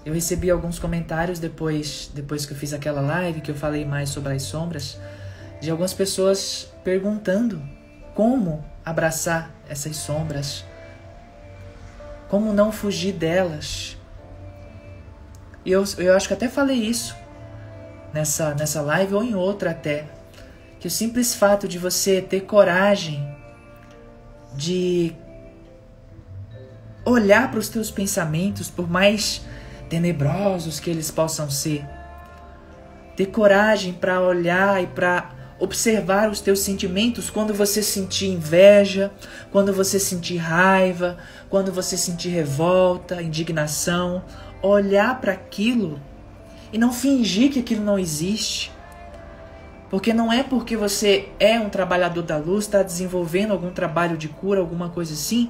Eu 0.06 0.14
recebi 0.14 0.50
alguns 0.50 0.80
comentários 0.80 1.38
depois, 1.38 2.10
depois 2.16 2.46
que 2.46 2.54
eu 2.54 2.58
fiz 2.58 2.72
aquela 2.72 3.02
live 3.02 3.42
que 3.42 3.52
eu 3.52 3.56
falei 3.56 3.84
mais 3.84 4.08
sobre 4.08 4.32
as 4.32 4.44
sombras, 4.44 4.98
de 5.60 5.70
algumas 5.70 5.94
pessoas 5.94 6.72
perguntando 6.82 7.62
como 8.16 8.64
abraçar 8.86 9.52
essas 9.68 9.98
sombras, 9.98 10.64
como 12.30 12.54
não 12.54 12.72
fugir 12.72 13.12
delas. 13.12 13.98
E 15.66 15.72
eu, 15.74 15.84
eu 15.98 16.16
acho 16.16 16.30
que 16.30 16.34
até 16.34 16.48
falei 16.48 16.78
isso 16.78 17.14
nessa, 18.14 18.54
nessa 18.54 18.82
live 18.82 19.14
ou 19.14 19.24
em 19.24 19.36
outra 19.36 19.72
até, 19.72 20.06
que 20.80 20.88
o 20.88 20.92
simples 20.92 21.34
fato 21.34 21.68
de 21.68 21.78
você 21.78 22.22
ter 22.22 22.42
coragem 22.42 23.36
de 24.56 25.16
olhar 27.06 27.50
para 27.50 27.60
os 27.60 27.70
teus 27.70 27.90
pensamentos, 27.90 28.70
por 28.70 28.90
mais 28.90 29.42
tenebrosos 29.90 30.80
que 30.80 30.90
eles 30.90 31.10
possam 31.10 31.50
ser. 31.50 31.88
Ter 33.16 33.28
coragem 33.28 33.94
para 33.94 34.22
olhar 34.22 34.84
e 34.84 34.88
para 34.88 35.32
observar 35.60 36.30
os 36.30 36.40
teus 36.40 36.60
sentimentos 36.60 37.30
quando 37.30 37.54
você 37.54 37.82
sentir 37.82 38.28
inveja, 38.28 39.12
quando 39.52 39.74
você 39.74 40.00
sentir 40.00 40.38
raiva, 40.38 41.18
quando 41.50 41.72
você 41.72 41.98
sentir 41.98 42.30
revolta, 42.30 43.22
indignação, 43.22 44.24
olhar 44.62 45.20
para 45.20 45.32
aquilo 45.32 46.00
e 46.72 46.78
não 46.78 46.92
fingir 46.92 47.52
que 47.52 47.60
aquilo 47.60 47.84
não 47.84 47.98
existe. 47.98 48.72
Porque 49.90 50.14
não 50.14 50.32
é 50.32 50.44
porque 50.44 50.76
você 50.76 51.30
é 51.40 51.60
um 51.60 51.70
trabalhador 51.70 52.22
da 52.22 52.38
luz, 52.38 52.66
está 52.66 52.84
desenvolvendo 52.84 53.52
algum 53.52 53.72
trabalho 53.72 54.18
de 54.18 54.28
cura, 54.28 54.60
alguma 54.60 54.90
coisa 54.90 55.14
assim, 55.14 55.50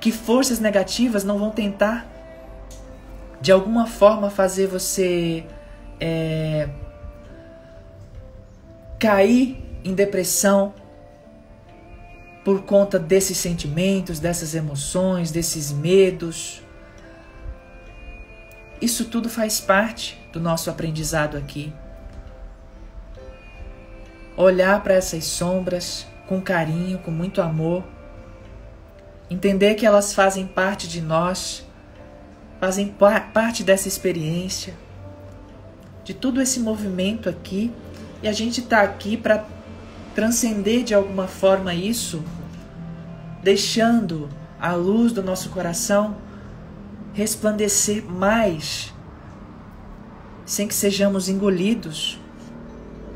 que 0.00 0.10
forças 0.10 0.58
negativas 0.58 1.22
não 1.22 1.38
vão 1.38 1.50
tentar 1.50 2.10
de 3.40 3.52
alguma 3.52 3.86
forma 3.86 4.30
fazer 4.30 4.66
você 4.66 5.44
é, 6.00 6.68
cair 8.98 9.62
em 9.84 9.94
depressão 9.94 10.74
por 12.42 12.62
conta 12.62 12.98
desses 12.98 13.36
sentimentos, 13.36 14.18
dessas 14.18 14.54
emoções, 14.54 15.30
desses 15.30 15.70
medos. 15.70 16.62
Isso 18.80 19.04
tudo 19.04 19.28
faz 19.28 19.60
parte 19.60 20.23
do 20.34 20.40
nosso 20.40 20.68
aprendizado 20.68 21.36
aqui. 21.36 21.72
Olhar 24.36 24.82
para 24.82 24.94
essas 24.94 25.24
sombras 25.24 26.08
com 26.26 26.40
carinho, 26.40 26.98
com 26.98 27.12
muito 27.12 27.40
amor, 27.40 27.84
entender 29.30 29.76
que 29.76 29.86
elas 29.86 30.12
fazem 30.12 30.44
parte 30.44 30.88
de 30.88 31.00
nós, 31.00 31.64
fazem 32.60 32.92
parte 33.32 33.62
dessa 33.62 33.86
experiência, 33.86 34.74
de 36.02 36.12
todo 36.12 36.42
esse 36.42 36.58
movimento 36.58 37.28
aqui, 37.28 37.72
e 38.20 38.26
a 38.26 38.32
gente 38.32 38.60
está 38.60 38.80
aqui 38.80 39.16
para 39.16 39.44
transcender 40.16 40.82
de 40.82 40.94
alguma 40.94 41.28
forma 41.28 41.74
isso, 41.74 42.24
deixando 43.40 44.28
a 44.60 44.72
luz 44.72 45.12
do 45.12 45.22
nosso 45.22 45.50
coração 45.50 46.16
resplandecer 47.12 48.04
mais, 48.04 48.93
sem 50.44 50.68
que 50.68 50.74
sejamos 50.74 51.28
engolidos 51.28 52.20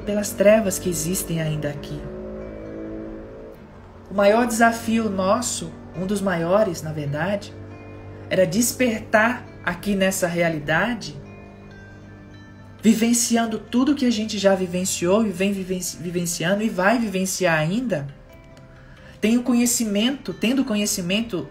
pelas 0.06 0.30
trevas 0.30 0.78
que 0.78 0.88
existem 0.88 1.40
ainda 1.40 1.68
aqui. 1.68 2.00
O 4.10 4.14
maior 4.14 4.46
desafio 4.46 5.10
nosso, 5.10 5.70
um 5.94 6.06
dos 6.06 6.22
maiores, 6.22 6.80
na 6.80 6.92
verdade, 6.92 7.52
era 8.30 8.46
despertar 8.46 9.44
aqui 9.62 9.94
nessa 9.94 10.26
realidade, 10.26 11.14
vivenciando 12.82 13.58
tudo 13.58 13.94
que 13.94 14.06
a 14.06 14.10
gente 14.10 14.38
já 14.38 14.54
vivenciou 14.54 15.26
e 15.26 15.30
vem 15.30 15.52
vivenciando 15.52 16.62
e 16.62 16.70
vai 16.70 16.98
vivenciar 16.98 17.58
ainda. 17.58 18.06
Tenho 19.20 19.42
conhecimento, 19.42 20.32
tendo 20.32 20.64
conhecimento 20.64 21.46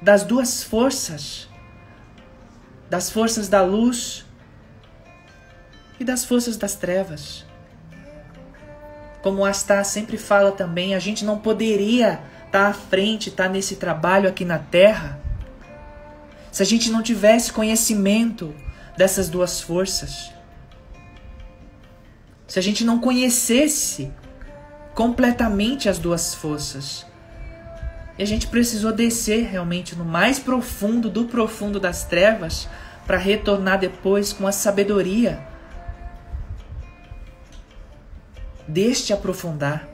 das 0.00 0.24
duas 0.24 0.62
forças, 0.62 1.48
das 2.88 3.10
forças 3.10 3.48
da 3.48 3.62
luz 3.62 4.24
e 6.00 6.04
das 6.04 6.24
forças 6.24 6.56
das 6.56 6.74
trevas. 6.74 7.44
Como 9.22 9.44
Astá 9.44 9.84
sempre 9.84 10.16
fala 10.16 10.50
também, 10.50 10.94
a 10.94 10.98
gente 10.98 11.26
não 11.26 11.38
poderia 11.38 12.22
estar 12.46 12.50
tá 12.50 12.66
à 12.68 12.72
frente, 12.72 13.28
estar 13.28 13.44
tá 13.44 13.50
nesse 13.50 13.76
trabalho 13.76 14.26
aqui 14.26 14.46
na 14.46 14.58
Terra, 14.58 15.20
se 16.50 16.62
a 16.62 16.66
gente 16.66 16.90
não 16.90 17.02
tivesse 17.02 17.52
conhecimento 17.52 18.54
dessas 18.96 19.28
duas 19.28 19.60
forças. 19.60 20.32
Se 22.48 22.58
a 22.58 22.62
gente 22.62 22.82
não 22.82 22.98
conhecesse 22.98 24.10
completamente 24.94 25.88
as 25.88 25.98
duas 25.98 26.34
forças. 26.34 27.06
E 28.18 28.22
a 28.22 28.26
gente 28.26 28.48
precisou 28.48 28.92
descer 28.92 29.44
realmente 29.46 29.94
no 29.94 30.04
mais 30.04 30.38
profundo 30.38 31.08
do 31.08 31.26
profundo 31.26 31.78
das 31.78 32.04
trevas 32.04 32.68
para 33.06 33.16
retornar 33.16 33.78
depois 33.78 34.32
com 34.32 34.46
a 34.46 34.52
sabedoria 34.52 35.40
deste 38.70 39.12
aprofundar. 39.12 39.88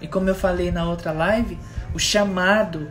E 0.00 0.06
como 0.06 0.28
eu 0.28 0.34
falei 0.34 0.70
na 0.70 0.88
outra 0.88 1.12
live, 1.12 1.58
o 1.94 1.98
chamado 1.98 2.90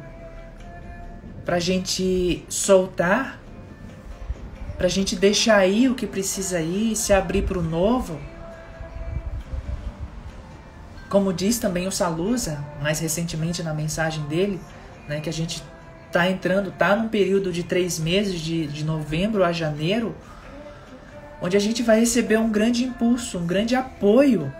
para 1.44 1.56
a 1.56 1.60
gente 1.60 2.46
soltar, 2.48 3.40
para 4.78 4.86
a 4.86 4.90
gente 4.90 5.16
deixar 5.16 5.66
ir 5.66 5.90
o 5.90 5.96
que 5.96 6.06
precisa 6.06 6.62
ir, 6.62 6.96
se 6.96 7.12
abrir 7.12 7.44
para 7.44 7.58
o 7.58 7.64
novo. 7.64 8.20
Como 11.10 11.34
diz 11.34 11.58
também 11.58 11.88
o 11.88 11.92
Salusa, 11.92 12.64
mais 12.80 13.00
recentemente 13.00 13.64
na 13.64 13.74
mensagem 13.74 14.24
dele, 14.26 14.62
né, 15.08 15.20
que 15.20 15.28
a 15.28 15.34
gente 15.34 15.64
tá 16.12 16.30
entrando, 16.30 16.72
tá 16.72 16.96
num 16.96 17.08
período 17.08 17.52
de 17.52 17.64
três 17.64 18.00
meses, 18.00 18.40
de, 18.40 18.68
de 18.68 18.84
novembro 18.84 19.44
a 19.44 19.52
janeiro, 19.52 20.16
onde 21.42 21.56
a 21.56 21.60
gente 21.60 21.84
vai 21.84 22.00
receber 22.00 22.38
um 22.38 22.50
grande 22.50 22.84
impulso, 22.84 23.38
um 23.38 23.46
grande 23.46 23.76
apoio 23.76 24.52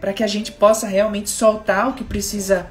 para 0.00 0.12
que 0.12 0.22
a 0.22 0.26
gente 0.26 0.52
possa 0.52 0.86
realmente 0.86 1.30
soltar 1.30 1.88
o 1.88 1.94
que 1.94 2.04
precisa 2.04 2.66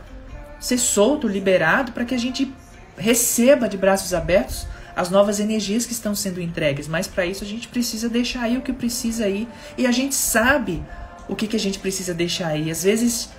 ser 0.60 0.78
solto, 0.78 1.28
liberado, 1.28 1.92
para 1.92 2.06
que 2.06 2.14
a 2.14 2.18
gente 2.18 2.54
receba 2.98 3.68
de 3.68 3.76
braços 3.76 4.14
abertos 4.14 4.68
as 4.96 5.10
novas 5.10 5.40
energias 5.40 5.86
que 5.86 5.94
estão 5.94 6.14
sendo 6.16 6.40
entregues. 6.40 6.88
Mas 6.88 7.08
para 7.08 7.26
isso 7.26 7.44
a 7.44 7.48
gente 7.48 7.68
precisa 7.68 8.08
deixar 8.08 8.44
aí 8.44 8.58
o 8.58 8.62
que 8.62 8.72
precisa 8.72 9.26
aí. 9.26 9.48
E 9.78 9.88
a 9.88 9.92
gente 9.92 10.14
sabe 10.16 10.84
o 11.28 11.36
que, 11.36 11.48
que 11.48 11.56
a 11.56 11.60
gente 11.60 11.80
precisa 11.80 12.14
deixar 12.14 12.50
aí. 12.50 12.70
Às 12.70 12.84
vezes 12.84 13.30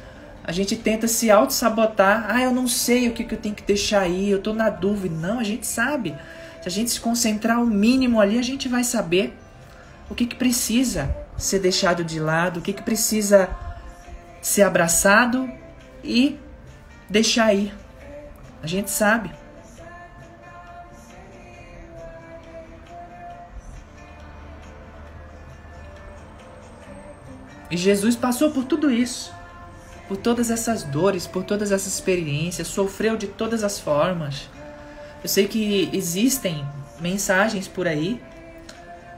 a 0.47 0.53
gente 0.53 0.77
tenta 0.77 1.09
se 1.09 1.31
auto-sabotar. 1.31 2.27
Ah, 2.29 2.43
eu 2.43 2.53
não 2.53 2.69
sei 2.69 3.09
o 3.09 3.13
que, 3.13 3.25
que 3.25 3.35
eu 3.35 3.41
tenho 3.41 3.55
que 3.55 3.63
deixar 3.63 4.01
aí, 4.01 4.31
eu 4.31 4.37
estou 4.37 4.53
na 4.53 4.69
dúvida. 4.69 5.15
Não, 5.15 5.39
a 5.39 5.43
gente 5.43 5.67
sabe. 5.67 6.15
Se 6.61 6.69
a 6.69 6.71
gente 6.71 6.91
se 6.91 7.01
concentrar 7.01 7.63
o 7.63 7.67
mínimo 7.67 8.21
ali, 8.21 8.39
a 8.39 8.43
gente 8.43 8.69
vai 8.69 8.85
saber 8.85 9.35
o 10.11 10.15
que, 10.15 10.27
que 10.27 10.37
precisa 10.37 11.17
ser 11.39 11.61
deixado 11.61 12.05
de 12.05 12.21
lado, 12.21 12.61
o 12.61 12.63
que, 12.63 12.75
que 12.75 12.83
precisa 12.83 13.49
ser 14.43 14.63
abraçado 14.63 15.51
e 16.05 16.39
deixar 17.09 17.55
ir. 17.55 17.73
A 18.63 18.67
gente 18.67 18.91
sabe. 18.91 19.31
E 27.71 27.79
Jesus 27.79 28.15
passou 28.15 28.51
por 28.51 28.65
tudo 28.65 28.91
isso 28.91 29.33
por 30.09 30.17
todas 30.17 30.51
essas 30.51 30.83
dores, 30.83 31.27
por 31.27 31.45
todas 31.45 31.73
essas 31.73 31.95
experiências, 31.95 32.69
sofreu 32.69 33.17
de 33.17 33.27
todas 33.27 33.65
as 33.65 33.79
formas. 33.79 34.49
Eu 35.23 35.29
sei 35.29 35.49
que 35.49 35.89
existem 35.93 36.65
mensagens 37.01 37.67
por 37.67 37.87
aí 37.87 38.21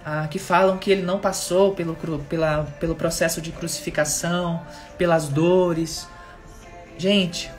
ah, 0.09 0.29
que 0.29 0.38
falam 0.38 0.79
que 0.79 0.88
ele 0.88 1.03
não 1.03 1.18
passou 1.18 1.75
pelo, 1.75 1.96
pela, 2.29 2.62
pelo 2.79 2.94
processo 2.94 3.40
de 3.40 3.51
crucificação, 3.51 4.62
pelas 4.96 5.29
dores. 5.29 6.07
Gente, 6.96 7.51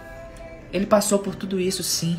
ele 0.72 0.86
passou 0.86 1.20
por 1.20 1.36
tudo 1.36 1.60
isso 1.60 1.84
sim. 1.84 2.18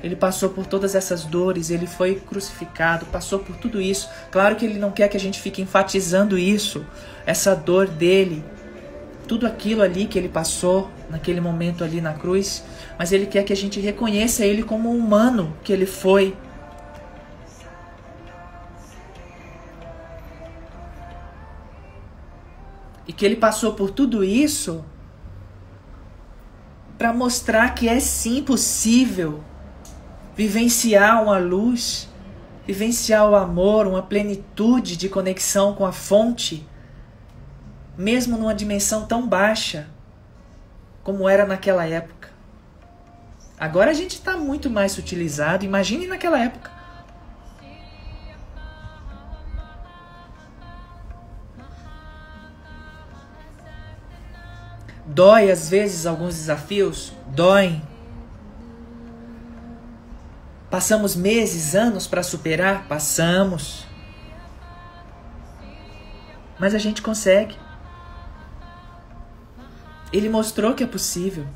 Ele 0.00 0.14
passou 0.14 0.50
por 0.50 0.64
todas 0.64 0.94
essas 0.94 1.24
dores, 1.24 1.70
ele 1.70 1.88
foi 1.88 2.16
crucificado, 2.16 3.06
passou 3.06 3.40
por 3.40 3.56
tudo 3.56 3.80
isso. 3.80 4.08
Claro 4.30 4.54
que 4.54 4.64
ele 4.64 4.78
não 4.78 4.92
quer 4.92 5.08
que 5.08 5.16
a 5.16 5.20
gente 5.20 5.40
fique 5.40 5.60
enfatizando 5.60 6.38
isso, 6.38 6.86
essa 7.26 7.52
dor 7.54 7.88
dele, 7.88 8.44
tudo 9.32 9.46
aquilo 9.46 9.80
ali 9.80 10.04
que 10.04 10.18
ele 10.18 10.28
passou 10.28 10.90
naquele 11.08 11.40
momento 11.40 11.82
ali 11.82 12.02
na 12.02 12.12
cruz, 12.12 12.62
mas 12.98 13.12
ele 13.12 13.24
quer 13.24 13.42
que 13.44 13.52
a 13.54 13.56
gente 13.56 13.80
reconheça 13.80 14.44
ele 14.44 14.62
como 14.62 14.90
humano 14.90 15.56
que 15.64 15.72
ele 15.72 15.86
foi. 15.86 16.36
E 23.08 23.12
que 23.14 23.24
ele 23.24 23.36
passou 23.36 23.72
por 23.72 23.90
tudo 23.90 24.22
isso 24.22 24.84
para 26.98 27.10
mostrar 27.10 27.74
que 27.74 27.88
é 27.88 27.98
sim 28.00 28.42
possível 28.42 29.42
vivenciar 30.36 31.22
uma 31.22 31.38
luz, 31.38 32.06
vivenciar 32.66 33.30
o 33.30 33.34
amor, 33.34 33.86
uma 33.86 34.02
plenitude 34.02 34.94
de 34.94 35.08
conexão 35.08 35.72
com 35.74 35.86
a 35.86 35.92
fonte 35.92 36.66
mesmo 37.96 38.36
numa 38.36 38.54
dimensão 38.54 39.06
tão 39.06 39.26
baixa 39.26 39.86
como 41.02 41.28
era 41.28 41.46
naquela 41.46 41.86
época. 41.86 42.30
Agora 43.58 43.90
a 43.90 43.94
gente 43.94 44.12
está 44.12 44.36
muito 44.36 44.68
mais 44.68 44.98
utilizado, 44.98 45.64
imagine 45.64 46.06
naquela 46.06 46.38
época. 46.38 46.70
Dói 55.06 55.50
às 55.50 55.68
vezes 55.68 56.06
alguns 56.06 56.34
desafios? 56.34 57.12
Doem. 57.26 57.82
Passamos 60.70 61.14
meses, 61.14 61.74
anos 61.74 62.06
para 62.06 62.22
superar? 62.22 62.88
Passamos. 62.88 63.86
Mas 66.58 66.74
a 66.74 66.78
gente 66.78 67.02
consegue. 67.02 67.56
Ele 70.12 70.28
mostrou 70.28 70.74
que 70.74 70.84
é 70.84 70.86
possível. 70.86 71.46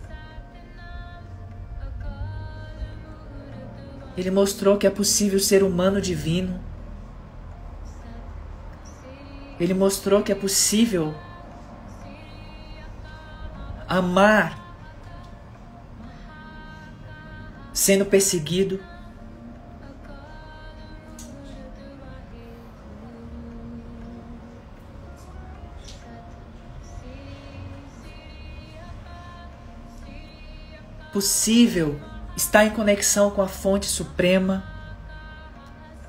Ele 4.17 4.31
mostrou 4.31 4.79
que 4.79 4.87
é 4.87 4.91
possível 4.91 5.39
ser 5.39 5.63
humano 5.63 6.01
divino. 6.01 6.59
Ele 9.61 9.75
mostrou 9.75 10.23
que 10.23 10.33
é 10.33 10.35
possível 10.35 11.15
amar 13.87 14.59
sendo 17.73 18.07
perseguido. 18.07 18.81
Possível 31.17 31.99
estar 32.37 32.67
em 32.67 32.71
conexão 32.73 33.31
com 33.31 33.41
a 33.41 33.49
fonte 33.49 33.87
suprema 33.87 34.63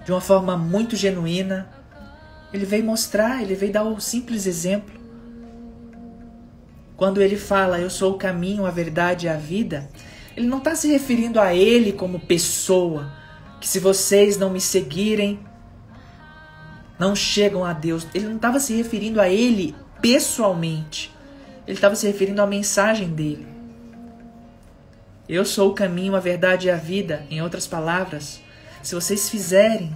de 0.04 0.12
uma 0.12 0.20
forma 0.20 0.58
muito 0.58 0.98
genuína. 0.98 1.70
Ele 2.52 2.66
veio 2.66 2.84
mostrar, 2.84 3.42
ele 3.42 3.56
veio 3.56 3.72
dar 3.72 3.86
um 3.86 4.02
simples 4.02 4.46
exemplo. 4.46 4.94
Quando 6.98 7.22
ele 7.22 7.38
fala 7.38 7.80
eu 7.80 7.90
sou 7.90 8.16
o 8.16 8.18
caminho, 8.18 8.66
a 8.66 8.70
verdade 8.70 9.28
e 9.28 9.30
a 9.30 9.38
vida, 9.38 9.90
ele 10.36 10.46
não 10.46 10.58
está 10.58 10.76
se 10.76 10.90
referindo 10.90 11.40
a 11.40 11.56
ele 11.56 11.94
como 11.94 12.20
pessoa, 12.20 13.10
que 13.62 13.68
se 13.70 13.80
vocês 13.80 14.38
não 14.38 14.50
me 14.50 14.60
seguirem, 14.60 15.40
não 17.00 17.16
chegam 17.16 17.64
a 17.64 17.72
Deus. 17.72 18.06
Ele 18.14 18.28
não 18.28 18.36
estava 18.36 18.60
se 18.60 18.76
referindo 18.76 19.22
a 19.22 19.30
ele 19.30 19.74
pessoalmente. 20.02 21.16
Ele 21.66 21.78
estava 21.78 21.96
se 21.96 22.06
referindo 22.06 22.42
à 22.42 22.46
mensagem 22.46 23.08
dele. 23.08 23.56
Eu 25.28 25.44
sou 25.44 25.72
o 25.72 25.74
caminho, 25.74 26.16
a 26.16 26.20
verdade 26.20 26.68
e 26.68 26.72
a 26.72 26.78
vida. 26.78 27.26
Em 27.30 27.42
outras 27.42 27.68
palavras, 27.68 28.42
se 28.82 28.96
vocês 28.96 29.30
fizerem 29.30 29.94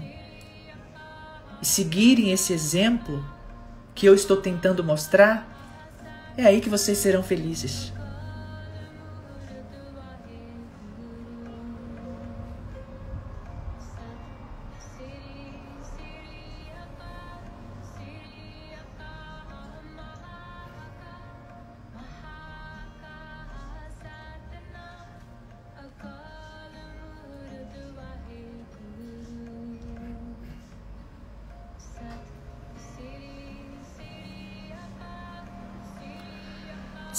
e 1.61 1.65
seguirem 1.65 2.31
esse 2.31 2.51
exemplo 2.51 3.23
que 3.95 4.05
eu 4.05 4.13
estou 4.13 4.37
tentando 4.37 4.83
mostrar, 4.83 5.47
é 6.37 6.45
aí 6.45 6.59
que 6.59 6.69
vocês 6.69 6.97
serão 6.97 7.23
felizes. 7.23 7.93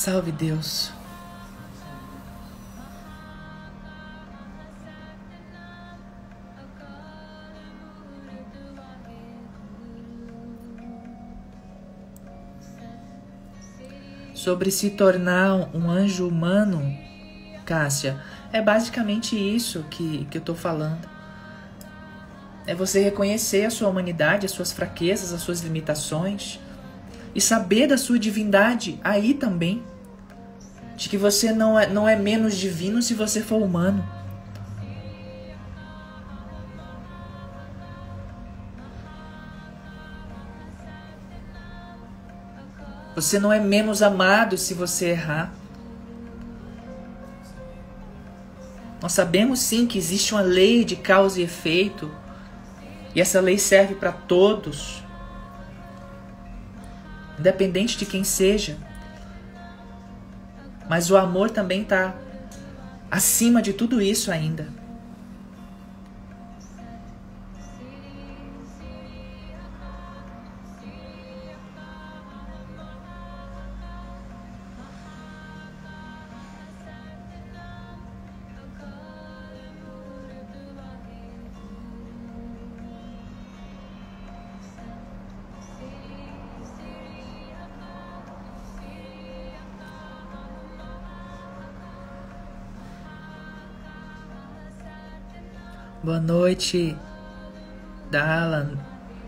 Salve 0.02 0.32
Deus. 0.32 0.90
Sobre 14.34 14.72
se 14.72 14.90
tornar 14.90 15.70
um 15.72 15.88
anjo 15.88 16.26
humano, 16.26 16.82
Cássia, 17.64 18.20
é 18.52 18.60
basicamente 18.60 19.36
isso 19.36 19.84
que, 19.88 20.24
que 20.24 20.38
eu 20.38 20.40
estou 20.40 20.56
falando. 20.56 21.08
É 22.66 22.74
você 22.74 23.00
reconhecer 23.00 23.66
a 23.66 23.70
sua 23.70 23.88
humanidade, 23.88 24.46
as 24.46 24.50
suas 24.50 24.72
fraquezas, 24.72 25.32
as 25.32 25.42
suas 25.42 25.60
limitações 25.60 26.58
e 27.32 27.40
saber 27.40 27.86
da 27.86 27.96
sua 27.96 28.18
divindade 28.18 28.98
aí 29.04 29.32
também 29.32 29.91
de 31.02 31.08
que 31.08 31.18
você 31.18 31.52
não 31.52 31.76
é, 31.76 31.88
não 31.88 32.08
é 32.08 32.14
menos 32.14 32.56
divino 32.56 33.02
se 33.02 33.12
você 33.12 33.42
for 33.42 33.60
humano. 33.60 34.08
Você 43.16 43.40
não 43.40 43.52
é 43.52 43.58
menos 43.58 44.00
amado 44.00 44.56
se 44.56 44.74
você 44.74 45.06
errar. 45.06 45.52
Nós 49.00 49.10
sabemos 49.10 49.58
sim 49.58 49.88
que 49.88 49.98
existe 49.98 50.32
uma 50.32 50.40
lei 50.40 50.84
de 50.84 50.94
causa 50.94 51.40
e 51.40 51.42
efeito, 51.42 52.14
e 53.12 53.20
essa 53.20 53.40
lei 53.40 53.58
serve 53.58 53.96
para 53.96 54.12
todos, 54.12 55.02
independente 57.36 57.98
de 57.98 58.06
quem 58.06 58.22
seja. 58.22 58.91
Mas 60.92 61.10
o 61.10 61.16
amor 61.16 61.48
também 61.48 61.80
está 61.80 62.14
acima 63.10 63.62
de 63.62 63.72
tudo 63.72 64.02
isso 64.02 64.30
ainda. 64.30 64.68
Noite, 96.22 96.96
Dala 98.10 98.70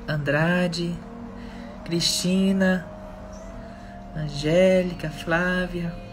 Andrade, 0.06 0.94
Cristina, 1.84 2.86
Angélica, 4.14 5.10
Flávia. 5.10 6.03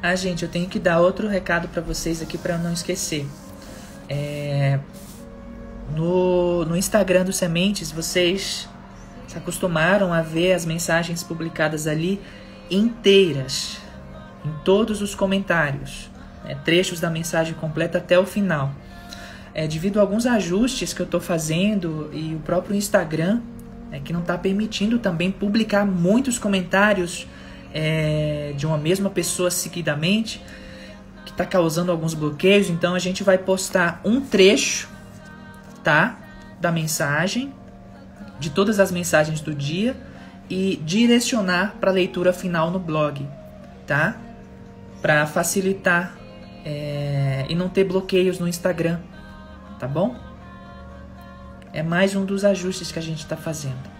Ah, 0.00 0.14
gente, 0.14 0.44
eu 0.44 0.48
tenho 0.48 0.68
que 0.68 0.78
dar 0.78 1.00
outro 1.00 1.26
recado 1.26 1.68
para 1.68 1.82
vocês 1.82 2.22
aqui 2.22 2.38
para 2.38 2.56
não 2.56 2.72
esquecer. 2.72 3.26
É... 4.08 4.78
No, 5.94 6.64
no 6.64 6.76
Instagram 6.76 7.24
do 7.24 7.32
Sementes, 7.32 7.90
vocês 7.90 8.68
se 9.26 9.36
acostumaram 9.36 10.12
a 10.12 10.22
ver 10.22 10.52
as 10.52 10.64
mensagens 10.64 11.22
publicadas 11.22 11.86
ali 11.86 12.20
inteiras, 12.70 13.78
em 14.44 14.52
todos 14.64 15.02
os 15.02 15.14
comentários, 15.14 16.10
né? 16.44 16.56
trechos 16.64 17.00
da 17.00 17.10
mensagem 17.10 17.54
completa 17.54 17.98
até 17.98 18.18
o 18.18 18.24
final. 18.24 18.70
É, 19.52 19.66
devido 19.66 19.98
a 19.98 20.02
alguns 20.02 20.26
ajustes 20.26 20.92
que 20.92 21.00
eu 21.00 21.06
estou 21.06 21.20
fazendo 21.20 22.10
e 22.12 22.34
o 22.34 22.38
próprio 22.38 22.76
Instagram, 22.76 23.40
né, 23.90 24.00
que 24.04 24.12
não 24.12 24.20
está 24.20 24.38
permitindo 24.38 24.98
também 24.98 25.32
publicar 25.32 25.84
muitos 25.84 26.38
comentários 26.38 27.26
é, 27.72 28.52
de 28.56 28.66
uma 28.66 28.78
mesma 28.78 29.10
pessoa 29.10 29.50
seguidamente, 29.50 30.42
que 31.24 31.30
está 31.30 31.44
causando 31.44 31.90
alguns 31.92 32.14
bloqueios. 32.14 32.70
Então 32.70 32.94
a 32.94 32.98
gente 32.98 33.22
vai 33.22 33.38
postar 33.38 34.00
um 34.04 34.20
trecho, 34.20 34.88
tá? 35.82 36.18
Da 36.60 36.72
mensagem, 36.72 37.52
de 38.38 38.50
todas 38.50 38.80
as 38.80 38.90
mensagens 38.90 39.40
do 39.40 39.54
dia 39.54 39.96
e 40.50 40.80
direcionar 40.84 41.76
para 41.80 41.90
a 41.90 41.94
leitura 41.94 42.32
final 42.32 42.70
no 42.70 42.78
blog, 42.78 43.26
tá? 43.86 44.16
Para 45.02 45.26
facilitar 45.26 46.16
é, 46.64 47.46
e 47.48 47.54
não 47.54 47.68
ter 47.68 47.84
bloqueios 47.84 48.38
no 48.38 48.48
Instagram, 48.48 48.98
tá 49.78 49.86
bom? 49.86 50.16
É 51.72 51.82
mais 51.82 52.16
um 52.16 52.24
dos 52.24 52.44
ajustes 52.44 52.90
que 52.90 52.98
a 52.98 53.02
gente 53.02 53.18
está 53.18 53.36
fazendo. 53.36 53.97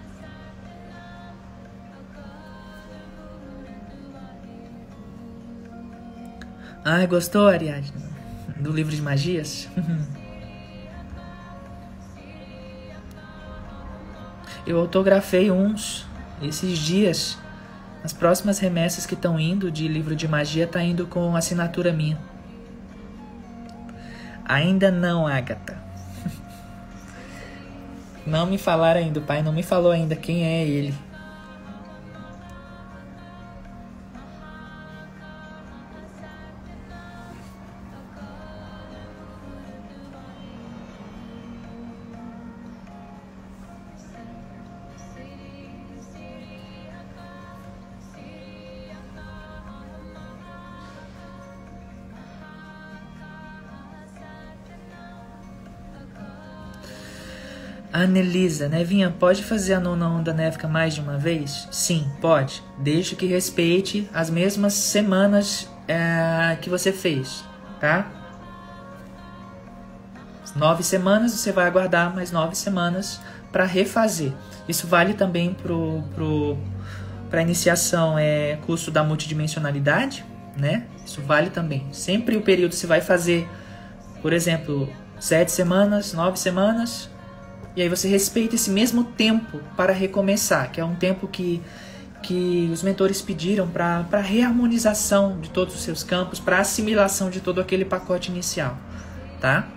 Ai, 6.90 7.07
gostou, 7.07 7.46
Ariadne? 7.46 7.92
Do 8.57 8.72
livro 8.72 8.96
de 8.96 9.03
magias? 9.03 9.68
Eu 14.66 14.81
autografei 14.81 15.51
uns 15.51 16.07
esses 16.40 16.79
dias. 16.79 17.37
As 18.03 18.14
próximas 18.14 18.59
remessas 18.59 19.05
que 19.05 19.12
estão 19.12 19.38
indo 19.38 19.70
de 19.70 19.87
livro 19.87 20.16
de 20.16 20.27
magia 20.27 20.66
tá 20.66 20.83
indo 20.83 21.07
com 21.07 21.37
assinatura 21.37 21.92
minha. 21.92 22.18
Ainda 24.42 24.90
não, 24.90 25.27
Agatha. 25.27 25.77
Não 28.27 28.46
me 28.46 28.57
falaram 28.57 29.01
ainda, 29.01 29.20
o 29.20 29.22
pai 29.22 29.42
não 29.42 29.53
me 29.53 29.62
falou 29.62 29.92
ainda 29.92 30.16
quem 30.16 30.42
é 30.42 30.66
ele. 30.66 30.94
Anelisa, 57.98 58.68
Nevinha, 58.68 59.11
pode 59.11 59.42
fazer 59.42 59.74
a 59.74 59.80
nona 59.80 60.08
onda 60.08 60.32
néfica 60.32 60.68
mais 60.68 60.94
de 60.94 61.00
uma 61.00 61.18
vez? 61.18 61.66
Sim, 61.72 62.08
pode. 62.20 62.62
Desde 62.78 63.16
que 63.16 63.26
respeite 63.26 64.08
as 64.14 64.30
mesmas 64.30 64.74
semanas 64.74 65.68
é, 65.88 66.56
que 66.61 66.70
você 66.70 66.92
fez, 66.92 67.44
tá? 67.80 68.08
Nove 70.54 70.84
semanas, 70.84 71.32
você 71.32 71.50
vai 71.50 71.66
aguardar 71.66 72.14
mais 72.14 72.30
nove 72.30 72.54
semanas 72.54 73.20
para 73.50 73.64
refazer. 73.64 74.32
Isso 74.68 74.87
vale 74.87 75.14
também 75.14 75.52
pro, 75.52 76.02
pro, 76.14 76.56
para 77.28 77.42
iniciação, 77.42 78.16
é 78.16 78.58
curso 78.64 78.92
da 78.92 79.02
multidimensionalidade, 79.02 80.24
né? 80.56 80.87
Isso 81.04 81.20
vale 81.22 81.50
também. 81.50 81.84
Sempre 81.90 82.37
o 82.37 82.42
período 82.42 82.76
você 82.76 82.87
vai 82.87 83.00
fazer, 83.00 83.48
por 84.22 84.32
exemplo, 84.32 84.88
sete 85.18 85.50
semanas, 85.50 86.12
nove 86.12 86.38
semanas, 86.38 87.11
e 87.79 87.83
aí 87.83 87.88
você 87.88 88.09
respeita 88.09 88.57
esse 88.57 88.71
mesmo 88.71 89.05
tempo 89.05 89.61
para 89.77 89.93
recomeçar, 89.93 90.73
que 90.73 90.81
é 90.81 90.85
um 90.85 90.97
tempo 90.97 91.29
que, 91.29 91.62
que 92.25 92.69
os 92.73 92.83
mentores 92.83 93.23
pediram 93.23 93.69
para 93.69 94.21
reharmonização 94.21 95.38
de 95.41 95.49
todos 95.51 95.77
os 95.77 95.83
seus 95.83 96.03
campos, 96.03 96.41
para 96.41 96.59
assimilação 96.59 97.31
de 97.31 97.41
todo 97.41 97.61
aquele 97.61 97.85
pacote 97.85 98.33
inicial, 98.33 98.77
tá? 99.41 99.69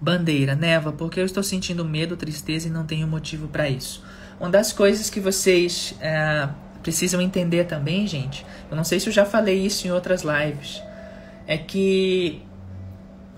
Bandeira, 0.00 0.54
neva, 0.54 0.92
porque 0.92 1.20
eu 1.20 1.26
estou 1.26 1.42
sentindo 1.42 1.84
medo, 1.84 2.16
tristeza 2.16 2.68
e 2.68 2.70
não 2.70 2.86
tenho 2.86 3.06
motivo 3.06 3.48
para 3.48 3.68
isso. 3.68 4.02
Uma 4.38 4.48
das 4.48 4.72
coisas 4.72 5.10
que 5.10 5.20
vocês 5.20 5.94
é, 6.00 6.48
precisam 6.82 7.20
entender 7.20 7.64
também, 7.64 8.06
gente, 8.06 8.46
eu 8.70 8.76
não 8.76 8.84
sei 8.84 8.98
se 8.98 9.08
eu 9.08 9.12
já 9.12 9.26
falei 9.26 9.64
isso 9.64 9.86
em 9.86 9.90
outras 9.90 10.22
lives, 10.22 10.82
é 11.46 11.58
que 11.58 12.42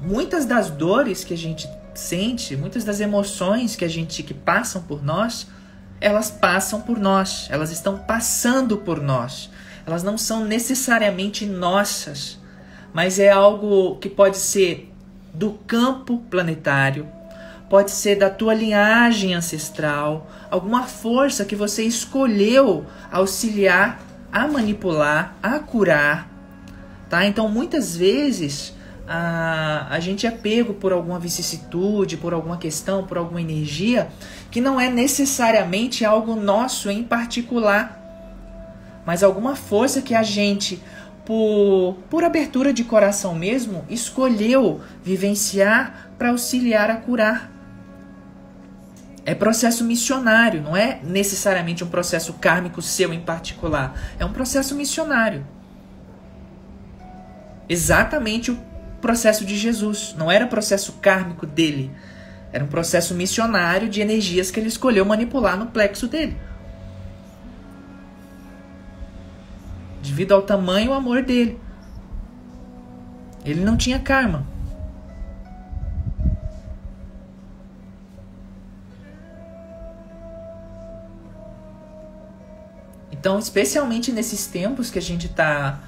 muitas 0.01 0.45
das 0.45 0.71
dores 0.71 1.25
que 1.25 1.35
a 1.35 1.37
gente 1.37 1.69
sente, 1.95 2.57
muitas 2.57 2.85
das 2.85 3.01
emoções 3.01 3.75
que 3.75 3.85
a 3.85 3.89
gente 3.89 4.23
que 4.23 4.35
passam 4.35 4.83
por 4.83 5.03
nós, 5.03 5.49
elas 6.01 6.31
passam 6.31 6.81
por 6.81 6.99
nós, 6.99 7.49
elas 7.51 7.71
estão 7.71 7.99
passando 7.99 8.77
por 8.79 9.01
nós. 9.01 9.51
Elas 9.87 10.03
não 10.03 10.17
são 10.17 10.45
necessariamente 10.45 11.45
nossas, 11.45 12.39
mas 12.93 13.19
é 13.19 13.31
algo 13.31 13.97
que 13.97 14.09
pode 14.09 14.37
ser 14.37 14.92
do 15.33 15.53
campo 15.67 16.19
planetário, 16.31 17.09
pode 17.69 17.91
ser 17.91 18.17
da 18.17 18.29
tua 18.29 18.53
linhagem 18.53 19.35
ancestral, 19.35 20.31
alguma 20.51 20.83
força 20.83 21.45
que 21.45 21.57
você 21.57 21.85
escolheu 21.85 22.85
auxiliar 23.11 24.01
a 24.31 24.47
manipular, 24.47 25.37
a 25.43 25.59
curar, 25.59 26.29
tá? 27.09 27.25
Então 27.25 27.49
muitas 27.49 27.97
vezes 27.97 28.75
a, 29.09 29.87
a 29.91 30.01
gente 30.01 30.27
é 30.27 30.31
pego 30.31 30.75
por 30.75 30.93
alguma 30.93 31.19
vicissitude, 31.19 32.17
por 32.17 32.33
alguma 32.33 32.57
questão, 32.57 33.05
por 33.05 33.19
alguma 33.19 33.41
energia 33.41 34.09
que 34.51 34.61
não 34.61 34.81
é 34.81 34.91
necessariamente 34.91 36.05
algo 36.05 36.37
nosso 36.37 36.91
em 36.91 37.03
particular, 37.03 37.99
mas 39.05 39.23
alguma 39.23 39.57
força 39.57 40.01
que 40.01 40.15
a 40.15 40.23
gente 40.23 40.83
por, 41.25 41.97
por 42.11 42.25
abertura 42.25 42.73
de 42.73 42.85
coração 42.85 43.35
mesmo, 43.35 43.85
escolheu 43.89 44.81
vivenciar 45.03 46.11
para 46.19 46.31
auxiliar 46.31 46.91
a 46.91 46.97
curar. 46.97 47.51
É 49.25 49.35
processo 49.35 49.85
missionário, 49.85 50.61
não 50.63 50.77
é 50.77 50.99
necessariamente 51.03 51.85
um 51.85 51.89
processo 51.89 52.33
kármico 52.35 52.83
seu 52.83 53.13
em 53.13 53.21
particular. 53.21 53.95
É 54.19 54.25
um 54.25 54.33
processo 54.33 54.75
missionário. 54.75 55.47
Exatamente 57.69 58.51
o 58.51 58.59
processo 59.01 59.45
de 59.45 59.57
Jesus. 59.57 60.15
Não 60.19 60.31
era 60.31 60.47
processo 60.47 60.95
kármico 61.01 61.47
dele. 61.47 61.93
Era 62.53 62.65
um 62.65 62.69
processo 62.69 63.15
missionário 63.15 63.89
de 63.89 64.01
energias 64.01 64.51
que 64.51 64.59
ele 64.59 64.69
escolheu 64.69 65.05
manipular 65.05 65.57
no 65.57 65.67
plexo 65.67 66.09
dele. 66.09 66.37
Devido 70.03 70.33
ao 70.33 70.43
tamanho 70.43 70.93
amor 70.93 71.23
dele. 71.23 71.59
Ele 73.45 73.61
não 73.61 73.77
tinha 73.77 73.99
karma. 73.99 74.47
Então, 83.11 83.39
especialmente 83.39 84.11
nesses 84.11 84.49
tempos 84.49 84.91
que 84.91 84.99
a 84.99 85.03
gente 85.03 85.29
tá 85.29 85.81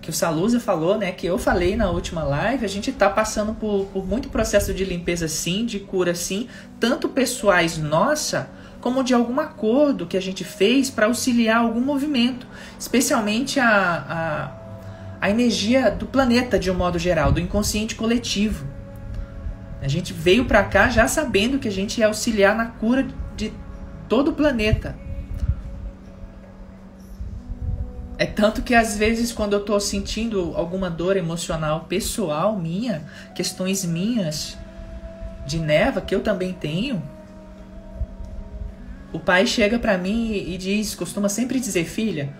que 0.00 0.10
o 0.10 0.12
Salusa 0.12 0.60
falou, 0.60 0.96
né, 0.96 1.10
que 1.10 1.26
eu 1.26 1.36
falei 1.36 1.74
na 1.74 1.90
última 1.90 2.22
live, 2.22 2.64
a 2.64 2.68
gente 2.68 2.92
tá 2.92 3.10
passando 3.10 3.54
por, 3.54 3.86
por 3.86 4.06
muito 4.06 4.28
processo 4.28 4.72
de 4.72 4.84
limpeza 4.84 5.26
sim, 5.26 5.66
de 5.66 5.80
cura 5.80 6.14
sim, 6.14 6.46
tanto 6.78 7.08
pessoais 7.08 7.76
nossa, 7.76 8.48
como 8.86 9.02
de 9.02 9.12
algum 9.12 9.40
acordo 9.40 10.06
que 10.06 10.16
a 10.16 10.22
gente 10.22 10.44
fez 10.44 10.88
para 10.88 11.06
auxiliar 11.06 11.56
algum 11.56 11.80
movimento, 11.80 12.46
especialmente 12.78 13.58
a, 13.58 13.68
a, 14.08 15.26
a 15.26 15.28
energia 15.28 15.90
do 15.90 16.06
planeta 16.06 16.56
de 16.56 16.70
um 16.70 16.74
modo 16.74 16.96
geral, 16.96 17.32
do 17.32 17.40
inconsciente 17.40 17.96
coletivo. 17.96 18.64
A 19.82 19.88
gente 19.88 20.12
veio 20.12 20.44
para 20.44 20.62
cá 20.62 20.88
já 20.88 21.08
sabendo 21.08 21.58
que 21.58 21.66
a 21.66 21.72
gente 21.72 21.98
ia 21.98 22.06
auxiliar 22.06 22.54
na 22.54 22.66
cura 22.66 23.08
de 23.36 23.52
todo 24.08 24.28
o 24.28 24.34
planeta. 24.34 24.96
É 28.16 28.24
tanto 28.24 28.62
que 28.62 28.72
às 28.72 28.96
vezes 28.96 29.32
quando 29.32 29.54
eu 29.54 29.60
estou 29.62 29.80
sentindo 29.80 30.52
alguma 30.54 30.88
dor 30.88 31.16
emocional 31.16 31.86
pessoal 31.88 32.56
minha, 32.56 33.04
questões 33.34 33.84
minhas 33.84 34.56
de 35.44 35.58
neva 35.58 36.00
que 36.00 36.14
eu 36.14 36.20
também 36.20 36.52
tenho, 36.52 37.02
o 39.12 39.18
pai 39.18 39.46
chega 39.46 39.78
para 39.78 39.96
mim 39.96 40.32
e 40.32 40.56
diz, 40.58 40.94
costuma 40.94 41.28
sempre 41.28 41.60
dizer, 41.60 41.84
filha, 41.84 42.32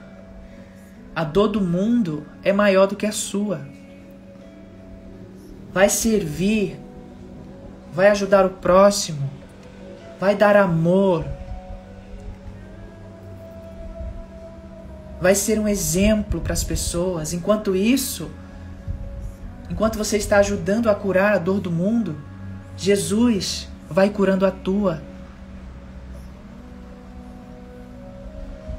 a 1.14 1.24
dor 1.24 1.48
do 1.48 1.60
mundo 1.60 2.26
é 2.42 2.52
maior 2.52 2.86
do 2.86 2.96
que 2.96 3.06
a 3.06 3.12
sua. 3.12 3.66
Vai 5.72 5.88
servir, 5.88 6.78
vai 7.92 8.08
ajudar 8.08 8.44
o 8.44 8.50
próximo, 8.50 9.30
vai 10.20 10.34
dar 10.34 10.56
amor, 10.56 11.24
vai 15.20 15.34
ser 15.34 15.58
um 15.58 15.66
exemplo 15.66 16.40
para 16.40 16.52
as 16.52 16.62
pessoas. 16.62 17.32
Enquanto 17.32 17.74
isso, 17.74 18.30
enquanto 19.70 19.96
você 19.96 20.16
está 20.16 20.38
ajudando 20.38 20.90
a 20.90 20.94
curar 20.94 21.34
a 21.34 21.38
dor 21.38 21.60
do 21.60 21.70
mundo, 21.70 22.16
Jesus 22.76 23.68
vai 23.88 24.10
curando 24.10 24.44
a 24.44 24.50
tua. 24.50 25.00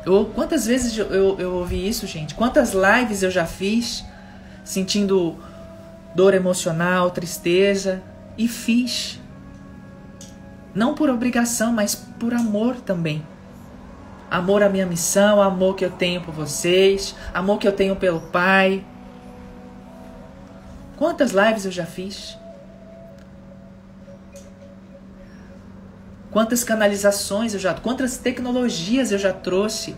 Eu, 0.08 0.32
quantas 0.34 0.66
vezes 0.66 0.98
eu, 0.98 1.08
eu, 1.08 1.38
eu 1.38 1.54
ouvi 1.56 1.86
isso, 1.86 2.08
gente? 2.08 2.34
Quantas 2.34 2.74
lives 2.74 3.24
eu 3.24 3.30
já 3.30 3.46
fiz 3.46 4.06
sentindo 4.64 5.36
dor 6.16 6.34
emocional, 6.34 7.12
tristeza. 7.12 8.02
e 8.38 8.48
fiz. 8.48 9.20
Não 10.74 10.94
por 10.94 11.10
obrigação, 11.10 11.74
mas 11.74 11.94
por 11.94 12.34
amor 12.34 12.78
também. 12.78 13.22
Amor 14.32 14.64
à 14.64 14.70
minha 14.70 14.86
missão, 14.86 15.42
amor 15.42 15.76
que 15.76 15.84
eu 15.84 15.92
tenho 15.92 16.22
por 16.22 16.34
vocês, 16.34 17.14
amor 17.34 17.58
que 17.58 17.68
eu 17.68 17.74
tenho 17.74 17.96
pelo 17.98 18.22
Pai. 18.22 18.86
Quantas 20.96 21.32
lives 21.32 21.66
eu 21.66 21.72
já 21.72 21.86
fiz? 21.86 22.38
Quantas 26.32 26.64
canalizações 26.64 27.54
eu 27.54 27.60
já, 27.60 27.74
quantas 27.74 28.18
tecnologias 28.18 29.12
eu 29.12 29.18
já 29.18 29.34
trouxe? 29.34 29.96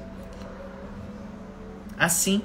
Assim, 1.97 2.41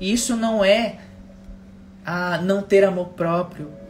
isso 0.00 0.34
não 0.36 0.64
é 0.64 0.98
a 2.04 2.38
não 2.38 2.60
ter 2.60 2.82
amor 2.84 3.10
próprio. 3.10 3.81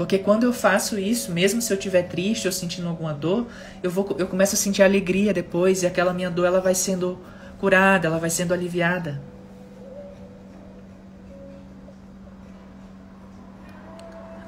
Porque 0.00 0.16
quando 0.16 0.44
eu 0.44 0.52
faço 0.54 0.98
isso, 0.98 1.30
mesmo 1.30 1.60
se 1.60 1.70
eu 1.70 1.76
estiver 1.76 2.04
triste 2.04 2.46
ou 2.46 2.52
sentindo 2.52 2.88
alguma 2.88 3.12
dor, 3.12 3.46
eu, 3.82 3.90
vou, 3.90 4.16
eu 4.18 4.26
começo 4.26 4.54
a 4.54 4.58
sentir 4.58 4.82
alegria 4.82 5.30
depois 5.34 5.82
e 5.82 5.86
aquela 5.86 6.14
minha 6.14 6.30
dor 6.30 6.46
ela 6.46 6.58
vai 6.58 6.74
sendo 6.74 7.18
curada, 7.58 8.06
ela 8.06 8.18
vai 8.18 8.30
sendo 8.30 8.54
aliviada. 8.54 9.20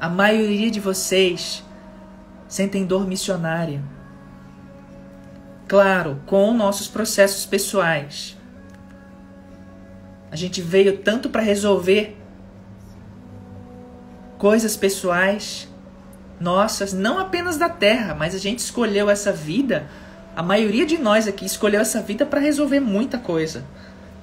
A 0.00 0.09
maioria 0.09 0.70
de 0.70 0.80
vocês 0.80 1.62
sentem 2.48 2.86
dor 2.86 3.07
missionária. 3.07 3.82
Claro, 5.68 6.22
com 6.24 6.55
nossos 6.55 6.88
processos 6.88 7.44
pessoais. 7.44 8.38
A 10.30 10.36
gente 10.36 10.62
veio 10.62 10.96
tanto 10.96 11.28
para 11.28 11.42
resolver 11.42 12.21
coisas 14.43 14.76
pessoais 14.76 15.68
nossas, 16.40 16.93
não 16.93 17.16
apenas 17.16 17.57
da 17.57 17.68
terra, 17.68 18.12
mas 18.12 18.34
a 18.34 18.38
gente 18.38 18.59
escolheu 18.59 19.09
essa 19.09 19.30
vida. 19.30 19.86
A 20.34 20.43
maioria 20.43 20.84
de 20.84 20.99
nós 20.99 21.28
aqui 21.28 21.47
escolheu 21.47 21.80
essa 21.80 22.03
vida 22.03 22.26
para 22.26 22.40
resolver 22.40 22.80
muita 22.80 23.18
coisa, 23.18 23.64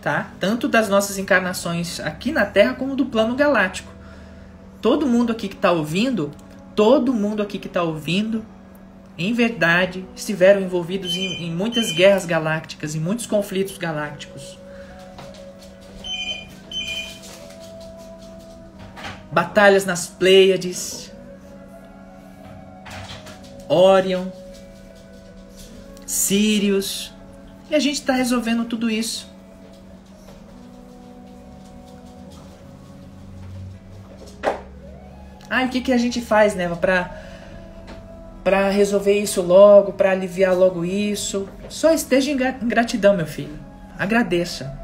tá? 0.01 0.29
Tanto 0.37 0.67
das 0.67 0.89
nossas 0.89 1.17
encarnações 1.17 2.01
aqui 2.01 2.33
na 2.33 2.45
Terra 2.45 2.73
como 2.73 2.97
do 2.97 3.05
plano 3.05 3.33
galáctico. 3.33 3.89
Todo 4.81 5.07
mundo 5.07 5.31
aqui 5.31 5.47
que 5.47 5.55
está 5.55 5.71
ouvindo, 5.71 6.31
todo 6.75 7.13
mundo 7.13 7.41
aqui 7.41 7.57
que 7.57 7.67
está 7.67 7.81
ouvindo 7.81 8.43
em 9.17 9.31
verdade, 9.31 10.05
estiveram 10.17 10.59
envolvidos 10.59 11.15
em, 11.15 11.45
em 11.45 11.49
muitas 11.49 11.93
guerras 11.93 12.25
galácticas, 12.25 12.93
em 12.93 12.99
muitos 12.99 13.25
conflitos 13.25 13.77
galácticos. 13.77 14.58
Batalhas 19.31 19.85
nas 19.85 20.07
Pleiades, 20.07 21.11
Orion, 23.67 24.25
Sirius, 26.05 27.13
e 27.69 27.75
a 27.75 27.79
gente 27.79 27.95
está 27.95 28.13
resolvendo 28.13 28.65
tudo 28.65 28.89
isso. 28.89 29.29
Ah, 35.49 35.63
o 35.63 35.69
que, 35.69 35.81
que 35.81 35.91
a 35.91 35.97
gente 35.97 36.21
faz, 36.21 36.55
Neva, 36.55 36.75
para 36.75 37.27
para 38.43 38.69
resolver 38.69 39.19
isso 39.19 39.41
logo, 39.41 39.93
para 39.93 40.11
aliviar 40.11 40.55
logo 40.55 40.83
isso. 40.85 41.47
Só 41.67 41.91
esteja 41.91 42.31
em 42.31 42.37
gratidão, 42.37 43.15
meu 43.15 43.27
filho. 43.27 43.59
Agradeça. 43.97 44.78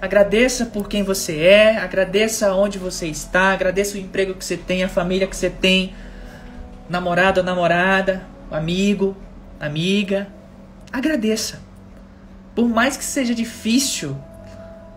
Agradeça 0.00 0.64
por 0.64 0.88
quem 0.88 1.02
você 1.02 1.40
é, 1.40 1.76
agradeça 1.76 2.54
onde 2.54 2.78
você 2.78 3.06
está, 3.06 3.52
agradeça 3.52 3.96
o 3.96 4.00
emprego 4.00 4.34
que 4.34 4.44
você 4.44 4.56
tem, 4.56 4.82
a 4.82 4.88
família 4.88 5.26
que 5.26 5.36
você 5.36 5.50
tem, 5.50 5.94
namorado 6.88 7.40
ou 7.40 7.46
namorada, 7.46 8.26
amigo, 8.50 9.14
amiga. 9.60 10.26
Agradeça. 10.90 11.60
Por 12.54 12.66
mais 12.66 12.96
que 12.96 13.04
seja 13.04 13.34
difícil, 13.34 14.16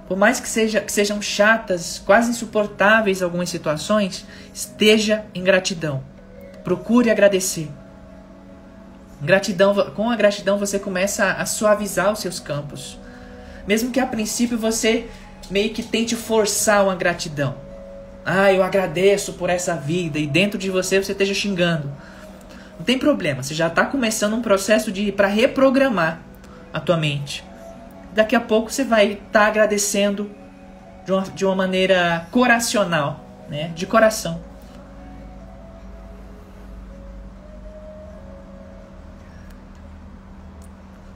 por 0.08 0.18
mais 0.18 0.40
que, 0.40 0.48
seja, 0.48 0.80
que 0.80 0.92
sejam 0.92 1.22
chatas, 1.22 2.02
quase 2.06 2.32
insuportáveis 2.32 3.22
algumas 3.22 3.50
situações, 3.50 4.26
esteja 4.54 5.26
em 5.36 5.44
gratidão. 5.44 6.04
Procure 6.64 7.10
agradecer. 7.10 7.70
Gratidão, 9.22 9.74
com 9.92 10.10
a 10.10 10.16
gratidão 10.16 10.58
você 10.58 10.80
começa 10.80 11.32
a 11.32 11.46
suavizar 11.46 12.12
os 12.12 12.20
seus 12.20 12.40
campos. 12.40 12.98
Mesmo 13.68 13.92
que 13.92 14.00
a 14.00 14.06
princípio 14.06 14.58
você 14.58 15.08
meio 15.50 15.74
que 15.74 15.84
tente 15.84 16.16
forçar 16.16 16.84
uma 16.84 16.96
gratidão. 16.96 17.56
Ah, 18.26 18.52
eu 18.54 18.64
agradeço 18.64 19.34
por 19.34 19.50
essa 19.50 19.76
vida 19.76 20.18
e 20.18 20.26
dentro 20.26 20.58
de 20.58 20.70
você 20.70 21.02
você 21.02 21.12
esteja 21.12 21.34
xingando. 21.34 21.92
Não 22.78 22.86
tem 22.86 22.98
problema, 22.98 23.44
você 23.44 23.54
já 23.54 23.68
está 23.68 23.86
começando 23.86 24.34
um 24.34 24.42
processo 24.42 24.92
de 24.92 25.12
para 25.12 25.28
reprogramar 25.28 26.20
a 26.72 26.80
tua 26.80 26.98
mente. 26.98 27.44
Daqui 28.14 28.36
a 28.36 28.42
pouco 28.42 28.72
você 28.72 28.84
vai 28.84 29.14
estar 29.14 29.28
tá 29.32 29.48
agradecendo 29.48 30.30
de 31.06 31.12
uma, 31.12 31.22
de 31.22 31.46
uma 31.46 31.56
maneira 31.56 32.28
coracional, 32.32 33.24
né? 33.50 33.72
de 33.76 33.86
coração. 33.86 34.42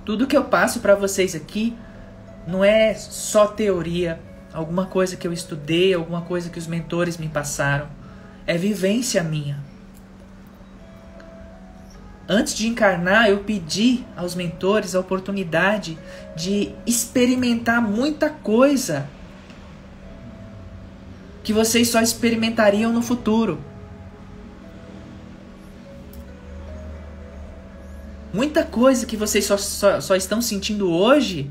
Tudo 0.06 0.26
que 0.26 0.38
eu 0.38 0.46
passo 0.46 0.80
para 0.80 0.96
vocês 0.96 1.36
aqui 1.36 1.76
não 2.48 2.64
é 2.64 2.94
só 2.94 3.46
teoria, 3.46 4.20
alguma 4.54 4.86
coisa 4.86 5.18
que 5.18 5.28
eu 5.28 5.34
estudei, 5.34 5.94
alguma 5.94 6.22
coisa 6.22 6.50
que 6.50 6.58
os 6.58 6.66
mentores 6.66 7.18
me 7.18 7.28
passaram. 7.28 7.88
É 8.46 8.58
vivência 8.58 9.22
minha. 9.22 9.60
Antes 12.30 12.56
de 12.56 12.68
encarnar, 12.68 13.30
eu 13.30 13.40
pedi 13.40 14.04
aos 14.16 14.34
mentores 14.34 14.96
a 14.96 15.00
oportunidade 15.00 15.98
de 16.36 16.72
experimentar 16.86 17.82
muita 17.82 18.30
coisa 18.30 19.08
que 21.44 21.54
vocês 21.54 21.90
só 21.90 22.02
experimentariam 22.02 22.92
no 22.92 23.02
futuro. 23.02 23.60
Muita 28.34 28.64
coisa 28.64 29.06
que 29.06 29.16
vocês 29.16 29.46
só, 29.46 29.58
só, 29.58 30.02
só 30.02 30.16
estão 30.16 30.42
sentindo 30.42 30.92
hoje, 30.92 31.50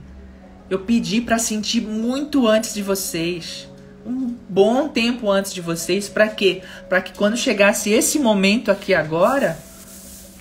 eu 0.69 0.81
pedi 0.81 1.21
para 1.21 1.39
sentir 1.39 1.81
muito 1.81 2.47
antes 2.47 2.75
de 2.75 2.83
vocês. 2.83 3.69
Um 4.05 4.35
bom 4.49 4.89
tempo 4.89 5.31
antes 5.31 5.53
de 5.53 5.61
vocês. 5.61 6.09
Para 6.09 6.29
quê? 6.29 6.63
Para 6.89 7.01
que 7.01 7.13
quando 7.13 7.37
chegasse 7.37 7.91
esse 7.91 8.19
momento 8.19 8.71
aqui 8.71 8.95
agora, 8.95 9.59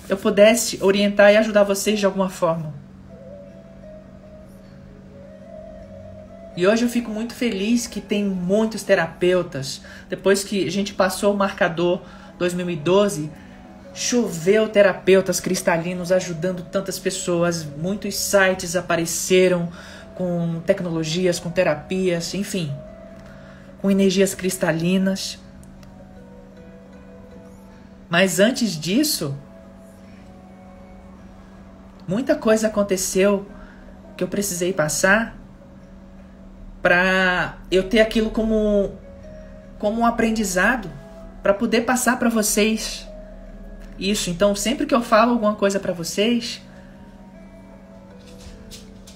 eu 0.08 0.16
pudesse 0.16 0.78
orientar 0.82 1.32
e 1.32 1.36
ajudar 1.36 1.64
vocês 1.64 1.98
de 1.98 2.06
alguma 2.06 2.28
forma. 2.28 2.74
E 6.56 6.66
hoje 6.66 6.84
eu 6.84 6.88
fico 6.88 7.10
muito 7.10 7.34
feliz 7.34 7.86
que 7.86 8.00
tem 8.00 8.24
muitos 8.24 8.82
terapeutas. 8.82 9.82
Depois 10.08 10.42
que 10.42 10.66
a 10.66 10.70
gente 10.70 10.94
passou 10.94 11.34
o 11.34 11.36
marcador 11.36 12.00
2012, 12.38 13.30
Choveu 13.98 14.68
terapeutas 14.68 15.40
cristalinos 15.40 16.12
ajudando 16.12 16.62
tantas 16.62 16.98
pessoas, 16.98 17.64
muitos 17.64 18.14
sites 18.14 18.76
apareceram 18.76 19.70
com 20.16 20.60
tecnologias, 20.66 21.38
com 21.38 21.50
terapias, 21.50 22.34
enfim, 22.34 22.74
com 23.80 23.90
energias 23.90 24.34
cristalinas. 24.34 25.38
Mas 28.08 28.40
antes 28.40 28.78
disso, 28.78 29.36
muita 32.08 32.34
coisa 32.34 32.68
aconteceu 32.68 33.46
que 34.16 34.24
eu 34.24 34.28
precisei 34.28 34.72
passar 34.72 35.36
para 36.82 37.58
eu 37.70 37.82
ter 37.82 38.00
aquilo 38.00 38.30
como 38.30 38.92
como 39.78 40.00
um 40.00 40.06
aprendizado 40.06 40.90
para 41.42 41.52
poder 41.52 41.82
passar 41.82 42.18
para 42.18 42.30
vocês 42.30 43.06
isso. 43.98 44.30
Então, 44.30 44.54
sempre 44.54 44.86
que 44.86 44.94
eu 44.94 45.02
falo 45.02 45.32
alguma 45.32 45.54
coisa 45.54 45.78
para 45.78 45.92
vocês, 45.92 46.62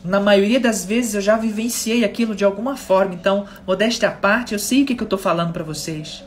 na 0.05 0.19
maioria 0.19 0.59
das 0.59 0.85
vezes 0.85 1.15
eu 1.15 1.21
já 1.21 1.37
vivenciei 1.37 2.05
aquilo 2.05 2.35
de 2.35 2.45
alguma 2.45 2.77
forma. 2.77 3.15
Então, 3.15 3.47
modéstia 3.67 4.09
à 4.09 4.13
parte, 4.13 4.53
eu 4.53 4.59
sei 4.59 4.83
o 4.83 4.87
que, 4.87 4.95
que 4.95 5.03
eu 5.03 5.07
estou 5.07 5.19
falando 5.19 5.53
para 5.53 5.65
vocês. 5.65 6.25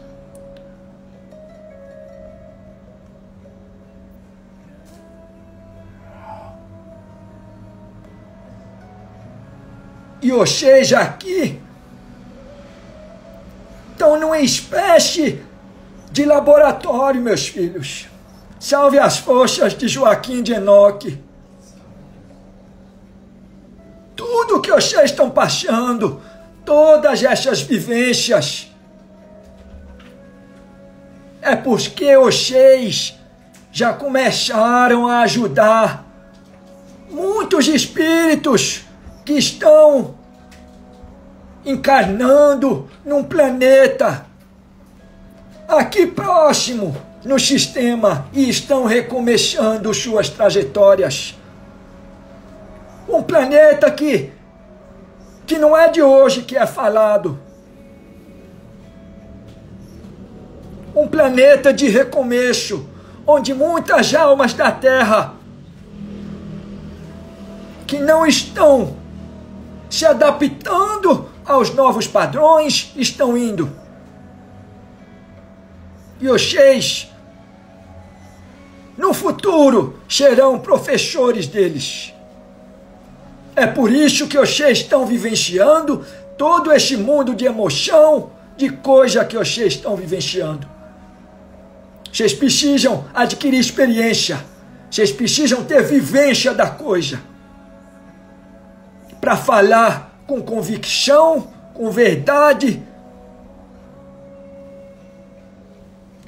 E 10.21 10.31
seja 10.47 10.99
aqui. 10.99 11.59
Então 13.95 14.19
não 14.19 14.33
espécie 14.35 15.41
de 16.11 16.25
laboratório, 16.25 17.21
meus 17.21 17.47
filhos. 17.47 18.07
Salve 18.59 18.99
as 18.99 19.17
forças 19.17 19.73
de 19.73 19.87
Joaquim 19.87 20.43
de 20.43 20.53
Enoque. 20.53 21.22
Tudo 24.15 24.61
que 24.61 24.71
vocês 24.71 25.11
estão 25.11 25.29
passando, 25.29 26.21
todas 26.65 27.23
essas 27.23 27.61
vivências, 27.61 28.71
é 31.41 31.55
porque 31.55 32.17
vocês 32.17 33.15
já 33.71 33.91
começaram 33.91 35.07
a 35.07 35.21
ajudar 35.21 36.05
muitos 37.09 37.67
espíritos 37.67 38.81
que 39.25 39.33
estão 39.33 40.15
encarnando 41.65 42.89
num 43.05 43.23
planeta 43.23 44.25
aqui 45.67 46.05
próximo 46.05 46.95
no 47.23 47.39
sistema 47.39 48.27
e 48.33 48.49
estão 48.49 48.85
recomeçando 48.85 49.93
suas 49.93 50.29
trajetórias. 50.29 51.35
Um 53.07 53.21
planeta 53.21 53.91
que 53.91 54.31
que 55.45 55.57
não 55.57 55.77
é 55.77 55.89
de 55.89 56.01
hoje 56.01 56.43
que 56.43 56.57
é 56.57 56.65
falado. 56.65 57.39
Um 60.95 61.07
planeta 61.07 61.73
de 61.73 61.89
recomeço, 61.89 62.87
onde 63.25 63.53
muitas 63.53 64.13
almas 64.13 64.53
da 64.53 64.71
Terra 64.71 65.33
que 67.85 67.99
não 67.99 68.25
estão 68.25 68.95
se 69.89 70.05
adaptando 70.05 71.29
aos 71.45 71.73
novos 71.73 72.07
padrões 72.07 72.91
estão 72.95 73.37
indo. 73.37 73.69
E 76.19 76.39
seis, 76.39 77.11
no 78.97 79.13
futuro, 79.13 79.99
serão 80.07 80.57
professores 80.57 81.47
deles. 81.47 82.12
É 83.55 83.67
por 83.67 83.91
isso 83.91 84.27
que 84.27 84.37
vocês 84.37 84.79
estão 84.79 85.05
vivenciando 85.05 86.05
todo 86.37 86.71
este 86.71 86.97
mundo 86.97 87.35
de 87.35 87.45
emoção, 87.45 88.31
de 88.57 88.69
coisa 88.69 89.23
que 89.25 89.37
vocês 89.37 89.73
estão 89.73 89.95
vivenciando. 89.95 90.67
Vocês 92.11 92.33
precisam 92.33 93.05
adquirir 93.13 93.59
experiência. 93.59 94.43
Vocês 94.89 95.11
precisam 95.11 95.63
ter 95.63 95.83
vivência 95.83 96.53
da 96.53 96.69
coisa. 96.69 97.19
Para 99.19 99.35
falar 99.35 100.19
com 100.27 100.41
convicção, 100.41 101.47
com 101.73 101.89
verdade, 101.89 102.83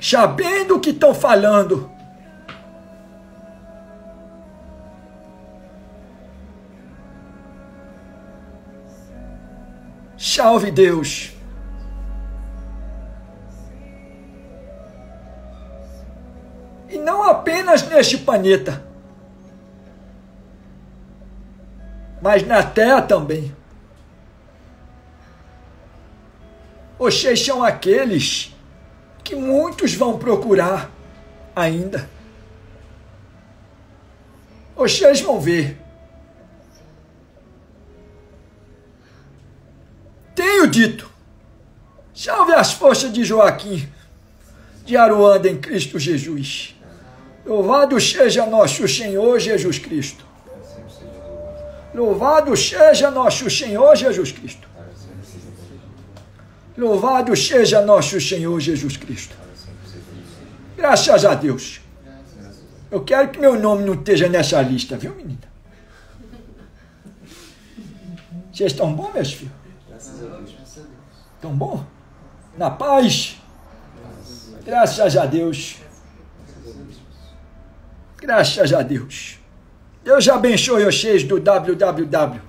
sabendo 0.01 0.75
o 0.75 0.79
que 0.79 0.89
estão 0.89 1.13
falando. 1.13 1.91
Salve 10.25 10.71
Deus! 10.71 11.31
E 16.89 16.97
não 16.97 17.21
apenas 17.21 17.87
neste 17.87 18.17
planeta, 18.17 18.83
mas 22.23 22.41
na 22.41 22.63
Terra 22.63 23.03
também. 23.03 23.55
Vocês 26.97 27.45
são 27.45 27.63
aqueles 27.63 28.51
que 29.23 29.35
muitos 29.35 29.93
vão 29.93 30.17
procurar 30.17 30.89
ainda. 31.55 32.09
Vocês 34.75 35.21
vão 35.21 35.39
ver. 35.39 35.84
Tenho 40.45 40.67
dito. 40.67 41.09
Salve 42.13 42.53
as 42.53 42.71
forças 42.71 43.11
de 43.11 43.23
Joaquim, 43.23 43.89
de 44.85 44.95
Aruanda 44.95 45.49
em 45.49 45.57
Cristo 45.57 45.97
Jesus. 45.97 46.75
Louvado 47.43 47.99
seja 47.99 48.45
nosso 48.45 48.87
Senhor 48.87 49.39
Jesus 49.39 49.79
Cristo. 49.79 50.23
Louvado 51.95 52.55
seja 52.55 53.09
nosso 53.09 53.49
Senhor 53.49 53.95
Jesus 53.95 54.31
Cristo. 54.31 54.67
Louvado 56.77 57.35
seja 57.35 57.81
nosso 57.81 58.21
Senhor 58.21 58.59
Jesus 58.59 58.97
Cristo. 58.97 59.35
Graças 60.77 61.25
a 61.25 61.33
Deus. 61.33 61.81
Eu 62.91 63.03
quero 63.03 63.29
que 63.29 63.39
meu 63.39 63.59
nome 63.59 63.83
não 63.83 63.95
esteja 63.95 64.29
nessa 64.29 64.61
lista, 64.61 64.95
viu, 64.95 65.15
menina? 65.15 65.55
Vocês 68.53 68.71
estão 68.71 68.93
bom, 68.93 69.11
meus 69.11 69.33
filhos? 69.33 69.64
Estão 71.45 71.55
bom? 71.55 71.85
Na 72.57 72.71
paz? 72.71 73.39
Graças 74.65 75.15
a 75.15 75.27
Deus. 75.27 75.75
Graças 78.17 78.73
a 78.73 78.81
Deus. 78.81 79.37
Deus 80.03 80.27
abençoe 80.27 80.85
vocês 80.85 81.23
do 81.23 81.39
www. 81.39 82.41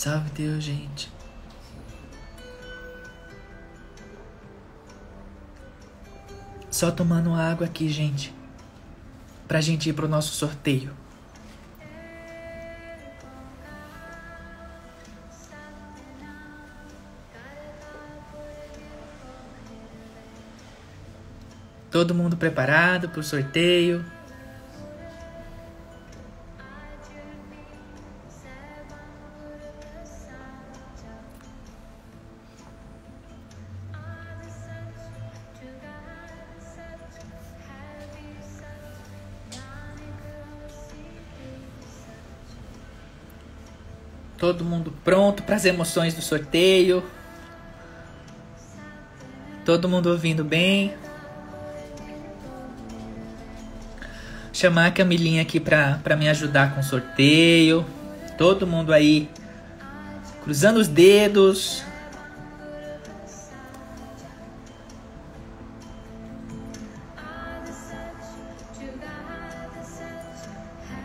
Salve 0.00 0.29
Deus, 0.40 0.64
gente. 0.64 1.12
Só 6.70 6.90
tomando 6.90 7.34
água 7.34 7.66
aqui, 7.66 7.90
gente. 7.90 8.34
Pra 9.46 9.60
gente 9.60 9.90
ir 9.90 9.92
pro 9.92 10.08
nosso 10.08 10.32
sorteio. 10.32 10.96
Todo 21.90 22.14
mundo 22.14 22.38
preparado 22.38 23.10
pro 23.10 23.22
sorteio? 23.22 24.02
As 45.60 45.66
emoções 45.66 46.14
do 46.14 46.22
sorteio. 46.22 47.04
Todo 49.62 49.88
mundo 49.88 50.08
ouvindo 50.08 50.42
bem. 50.42 50.94
Chamar 54.54 54.86
a 54.86 54.90
Camilinha 54.90 55.42
aqui 55.42 55.60
para 55.60 56.16
me 56.16 56.30
ajudar 56.30 56.74
com 56.74 56.80
o 56.80 56.82
sorteio. 56.82 57.84
Todo 58.38 58.66
mundo 58.66 58.90
aí 58.90 59.28
cruzando 60.42 60.78
os 60.78 60.88
dedos. 60.88 61.84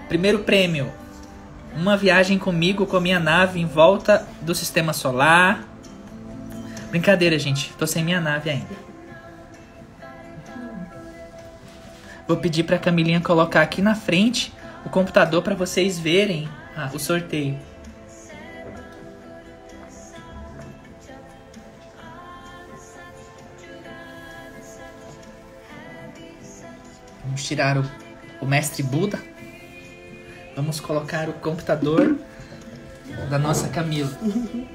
Primeiro 0.07 0.39
prêmio 0.39 1.04
uma 1.75 1.97
viagem 1.97 2.39
comigo 2.39 2.85
com 2.85 2.97
a 2.97 3.01
minha 3.01 3.19
nave 3.19 3.59
em 3.59 3.65
volta 3.65 4.25
do 4.41 4.55
sistema 4.55 4.93
solar. 4.93 5.67
Brincadeira, 6.89 7.37
gente. 7.37 7.73
Tô 7.77 7.85
sem 7.85 8.03
minha 8.03 8.21
nave 8.21 8.49
ainda. 8.49 8.85
Vou 12.27 12.37
pedir 12.37 12.63
para 12.63 12.79
Camilinha 12.79 13.21
colocar 13.21 13.61
aqui 13.61 13.81
na 13.81 13.93
frente 13.93 14.51
o 14.85 14.89
computador 14.89 15.41
para 15.43 15.53
vocês 15.53 15.99
verem 15.99 16.47
ah, 16.75 16.89
o 16.93 16.99
sorteio. 16.99 17.57
Vamos 27.23 27.43
tirar 27.43 27.77
o, 27.77 27.85
o 28.41 28.45
mestre 28.45 28.81
Buda. 28.81 29.34
Vamos 30.55 30.79
colocar 30.79 31.27
o 31.27 31.33
computador 31.33 32.15
da 33.29 33.37
nossa 33.37 33.67
Camila. 33.69 34.11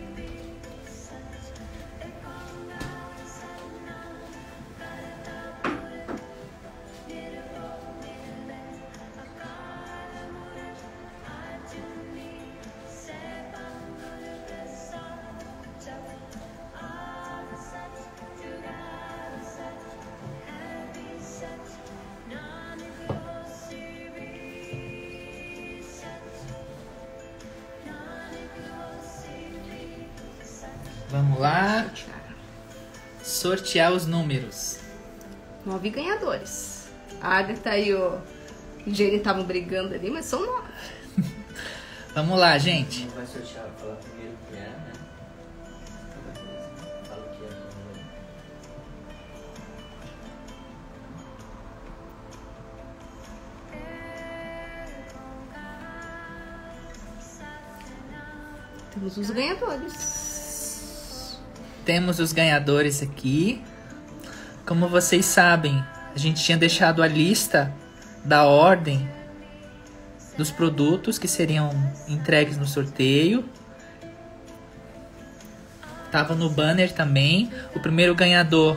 Sortear 33.71 33.93
os 33.93 34.05
números. 34.05 34.81
Nove 35.65 35.91
ganhadores. 35.91 36.89
A 37.23 37.37
Agatha 37.37 37.79
e 37.79 37.95
o 37.95 38.21
Jenny 38.85 39.19
estavam 39.19 39.45
brigando 39.45 39.95
ali, 39.95 40.11
mas 40.11 40.25
são 40.25 40.45
nove. 40.45 40.73
Vamos 42.13 42.37
lá, 42.37 42.59
gente. 42.59 43.05
Não 43.05 43.15
vai 43.15 43.27
sortear, 43.27 43.69
falar 43.79 43.95
primeiro 43.95 44.37
que 44.49 44.57
é, 44.57 44.59
né? 44.59 44.93
Fala 47.09 47.25
o 47.25 47.29
que 47.37 47.45
é. 47.45 47.49
Temos 58.95 59.17
os 59.17 59.31
ganhadores. 59.31 60.30
Temos 61.91 62.21
os 62.21 62.33
ganhadores 62.33 63.03
aqui. 63.03 63.61
Como 64.65 64.87
vocês 64.87 65.27
sabem, 65.27 65.85
a 66.15 66.17
gente 66.17 66.41
tinha 66.41 66.57
deixado 66.57 67.03
a 67.03 67.09
lista 67.09 67.75
da 68.25 68.45
ordem 68.45 69.11
dos 70.39 70.53
produtos 70.53 71.19
que 71.19 71.27
seriam 71.27 71.73
entregues 72.07 72.57
no 72.57 72.65
sorteio. 72.65 73.45
Tava 76.13 76.37
no 76.37 76.49
banner 76.49 76.93
também. 76.93 77.51
O 77.75 77.81
primeiro 77.81 78.15
ganhador 78.15 78.77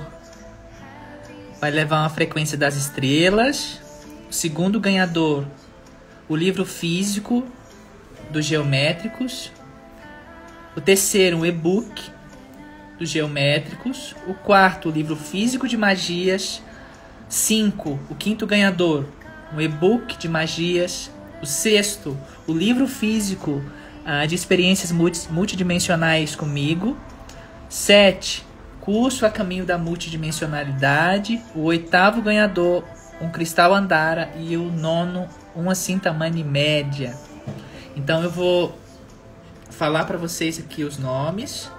vai 1.61 1.70
levar 1.70 1.99
uma 1.99 2.09
frequência 2.09 2.57
das 2.57 2.76
estrelas. 2.76 3.80
O 4.28 4.34
segundo 4.34 4.80
ganhador, 4.80 5.45
o 6.28 6.36
livro 6.36 6.66
físico 6.66 7.45
dos 8.32 8.43
geométricos. 8.43 9.51
O 10.76 10.82
terceiro, 10.82 11.38
um 11.38 11.45
e-book 11.45 12.11
geométricos. 13.10 14.16
O 14.28 14.34
quarto, 14.34 14.89
o 14.89 14.91
livro 14.91 15.16
físico 15.16 15.68
de 15.68 15.78
magias. 15.78 16.62
Cinco, 17.30 17.99
o 18.10 18.16
quinto 18.16 18.45
ganhador, 18.45 19.06
um 19.54 19.60
e-book 19.60 20.18
de 20.18 20.28
magias. 20.28 21.10
O 21.41 21.45
sexto, 21.45 22.18
o 22.47 22.54
livro 22.54 22.88
físico 22.88 23.64
ah, 24.06 24.26
de 24.26 24.36
experiências 24.36 24.91
multi- 24.91 25.32
multidimensionais 25.32 26.36
comigo. 26.36 26.97
Sete, 27.68 28.45
curso 28.80 29.26
a 29.26 29.30
caminho 29.30 29.66
da 29.66 29.78
multidimensionalidade. 29.78 31.41
O 31.56 31.62
oitavo 31.64 32.22
ganhador, 32.22 32.84
um 33.20 33.30
cristal 33.30 33.74
andara. 33.74 34.32
E 34.38 34.56
o 34.56 34.72
nono, 34.72 35.28
uma 35.56 35.74
cinta 35.74 36.14
mani 36.14 36.43
média. 36.43 37.18
Então 37.95 38.24
eu 38.24 38.30
vou 38.30 38.78
falar 39.70 40.06
para 40.06 40.18
vocês 40.18 40.60
aqui 40.60 40.84
os 40.84 40.97
nomes. 40.97 41.70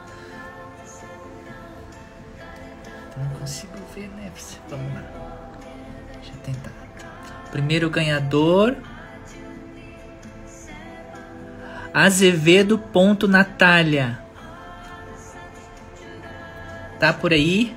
Não 3.17 3.29
consigo 3.39 3.73
ver, 3.95 4.09
né? 4.09 4.31
Vamos 4.69 4.95
lá. 4.95 5.03
Deixa 6.15 6.33
eu 6.33 6.41
tentar. 6.41 6.73
Primeiro 7.51 7.89
ganhador. 7.89 8.77
Azevedo 11.93 12.77
ponto 12.77 13.29
Natália. 13.29 14.19
Tá 16.99 17.12
por 17.12 17.33
aí? 17.33 17.77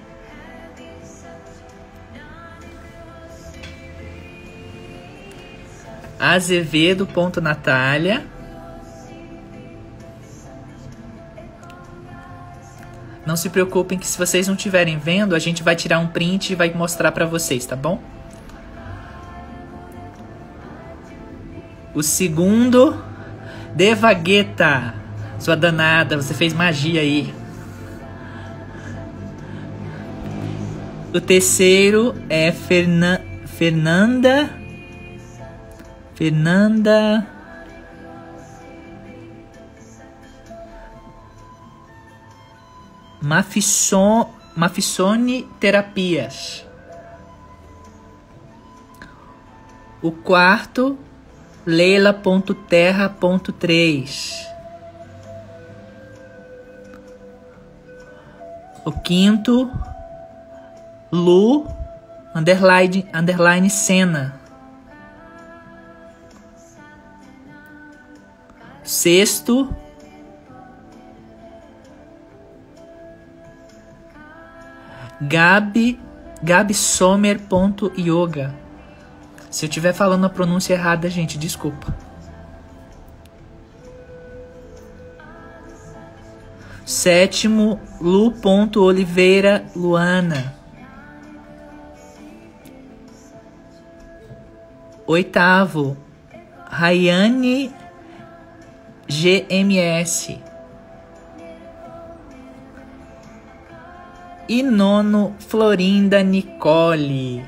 Azevedo 6.19 7.05
ponto 7.05 7.39
Natália. 7.39 8.25
Não 13.27 13.35
se 13.35 13.49
preocupem 13.49 13.99
que 13.99 14.07
se 14.07 14.17
vocês 14.17 14.47
não 14.47 14.55
estiverem 14.55 14.97
vendo, 14.97 15.35
a 15.35 15.39
gente 15.39 15.61
vai 15.61 15.75
tirar 15.75 15.99
um 15.99 16.07
print 16.07 16.53
e 16.53 16.55
vai 16.55 16.73
mostrar 16.73 17.11
pra 17.11 17.25
vocês, 17.25 17.65
tá 17.65 17.75
bom? 17.75 18.01
O 21.93 22.01
segundo, 22.01 23.03
Devagueta. 23.75 24.95
Sua 25.39 25.57
danada, 25.57 26.15
você 26.15 26.33
fez 26.33 26.53
magia 26.53 27.01
aí. 27.01 27.33
O 31.13 31.19
terceiro 31.19 32.15
é 32.29 32.53
Ferna 32.53 33.21
Fernanda. 33.57 34.49
Fernanda. 36.15 37.27
Mafisson, 43.27 44.31
Mafissone 44.55 45.43
Terapias. 45.59 46.65
O 50.01 50.13
quarto, 50.13 50.97
Leila.terra.3. 51.65 54.47
O 58.85 58.93
quinto, 58.93 59.69
Lu, 61.11 61.67
underline, 62.33 63.09
underline 63.13 63.69
Cena. 63.69 64.39
Sexto, 68.85 69.67
Gabi, 75.21 75.99
Gabi 76.41 76.73
Sommer.yoga. 76.73 78.53
Se 79.49 79.65
eu 79.65 79.69
estiver 79.69 79.93
falando 79.93 80.25
a 80.25 80.29
pronúncia 80.29 80.73
errada, 80.73 81.09
gente, 81.09 81.37
desculpa. 81.37 81.95
Sétimo, 86.85 87.79
Lu.oliveira 87.99 89.65
Luana. 89.75 90.55
Oitavo, 95.05 95.97
Rayane 96.65 97.73
GMS. 99.07 100.46
E 104.49 104.63
nono, 104.63 105.35
Florinda 105.39 106.23
Nicole. 106.23 107.43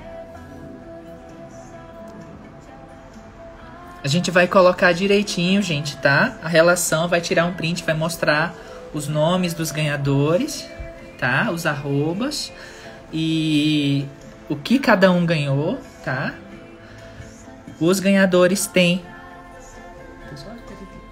A 4.04 4.08
gente 4.08 4.30
vai 4.32 4.48
colocar 4.48 4.92
direitinho, 4.92 5.62
gente, 5.62 5.96
tá? 5.98 6.38
A 6.44 6.50
relação 6.50 7.08
vai 7.08 7.22
tirar 7.22 7.46
um 7.46 7.54
print, 7.54 7.84
vai 7.84 7.96
mostrar 7.96 8.54
os 8.94 9.08
nomes 9.08 9.54
dos 9.54 9.72
ganhadores, 9.72 10.68
tá? 11.18 11.50
Os 11.52 11.66
arrobas 11.66 12.52
e 13.14 14.06
o 14.50 14.56
que 14.58 14.78
cada 14.78 15.10
um 15.10 15.26
ganhou, 15.26 15.80
tá? 16.04 16.34
Os 17.80 18.02
ganhadores 18.02 18.68
têm 18.68 19.02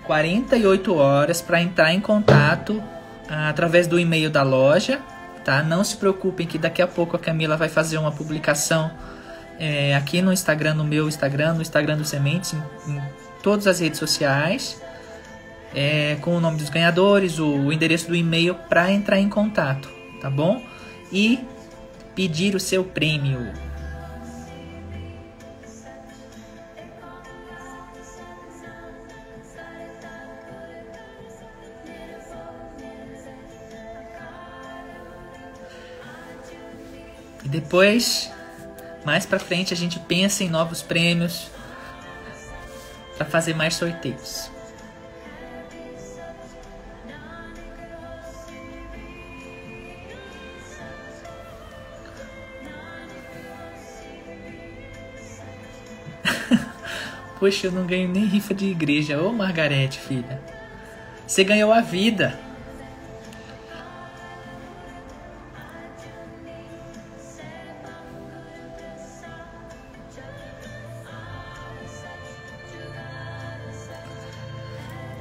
48 0.05 0.95
horas 0.95 1.41
para 1.41 1.61
entrar 1.61 1.93
em 1.93 2.01
contato 2.01 2.83
ah, 3.29 3.49
através 3.49 3.87
do 3.87 3.99
e-mail 3.99 4.29
da 4.29 4.43
loja, 4.43 5.01
tá? 5.47 5.63
Não 5.63 5.81
se 5.81 5.95
preocupem 5.95 6.45
que 6.45 6.57
daqui 6.57 6.81
a 6.81 6.87
pouco 6.87 7.15
a 7.15 7.19
Camila 7.19 7.55
vai 7.55 7.69
fazer 7.69 7.97
uma 7.97 8.11
publicação 8.11 8.91
é, 9.57 9.95
aqui 9.95 10.21
no 10.21 10.33
Instagram, 10.33 10.73
no 10.73 10.83
meu 10.83 11.07
Instagram, 11.07 11.53
no 11.53 11.61
Instagram 11.61 11.95
do 11.95 12.03
Sementes, 12.03 12.53
em, 12.53 12.91
em 12.91 13.01
todas 13.41 13.65
as 13.65 13.79
redes 13.79 13.97
sociais, 13.97 14.81
é, 15.73 16.17
com 16.19 16.35
o 16.35 16.41
nome 16.41 16.57
dos 16.57 16.69
ganhadores, 16.69 17.39
o, 17.39 17.47
o 17.47 17.71
endereço 17.71 18.09
do 18.09 18.15
e-mail 18.15 18.55
para 18.67 18.91
entrar 18.91 19.21
em 19.21 19.29
contato, 19.29 19.89
tá 20.19 20.29
bom? 20.29 20.61
E 21.13 21.39
pedir 22.13 22.53
o 22.53 22.59
seu 22.59 22.83
prêmio. 22.83 23.53
E 37.47 37.49
depois, 37.49 38.29
mais 39.05 39.25
pra 39.25 39.39
frente, 39.39 39.73
a 39.73 39.77
gente 39.77 39.97
pensa 40.01 40.43
em 40.43 40.49
novos 40.49 40.81
prêmios 40.81 41.49
para 43.15 43.25
fazer 43.25 43.55
mais 43.55 43.73
sorteios. 43.73 44.51
Poxa, 57.39 57.67
eu 57.67 57.71
não 57.71 57.87
ganho 57.87 58.09
nem 58.09 58.25
rifa 58.25 58.53
de 58.53 58.65
igreja. 58.65 59.21
Ô, 59.21 59.31
Margarete, 59.31 59.99
filha. 59.99 60.41
Você 61.25 61.45
ganhou 61.45 61.71
a 61.71 61.79
vida. 61.79 62.37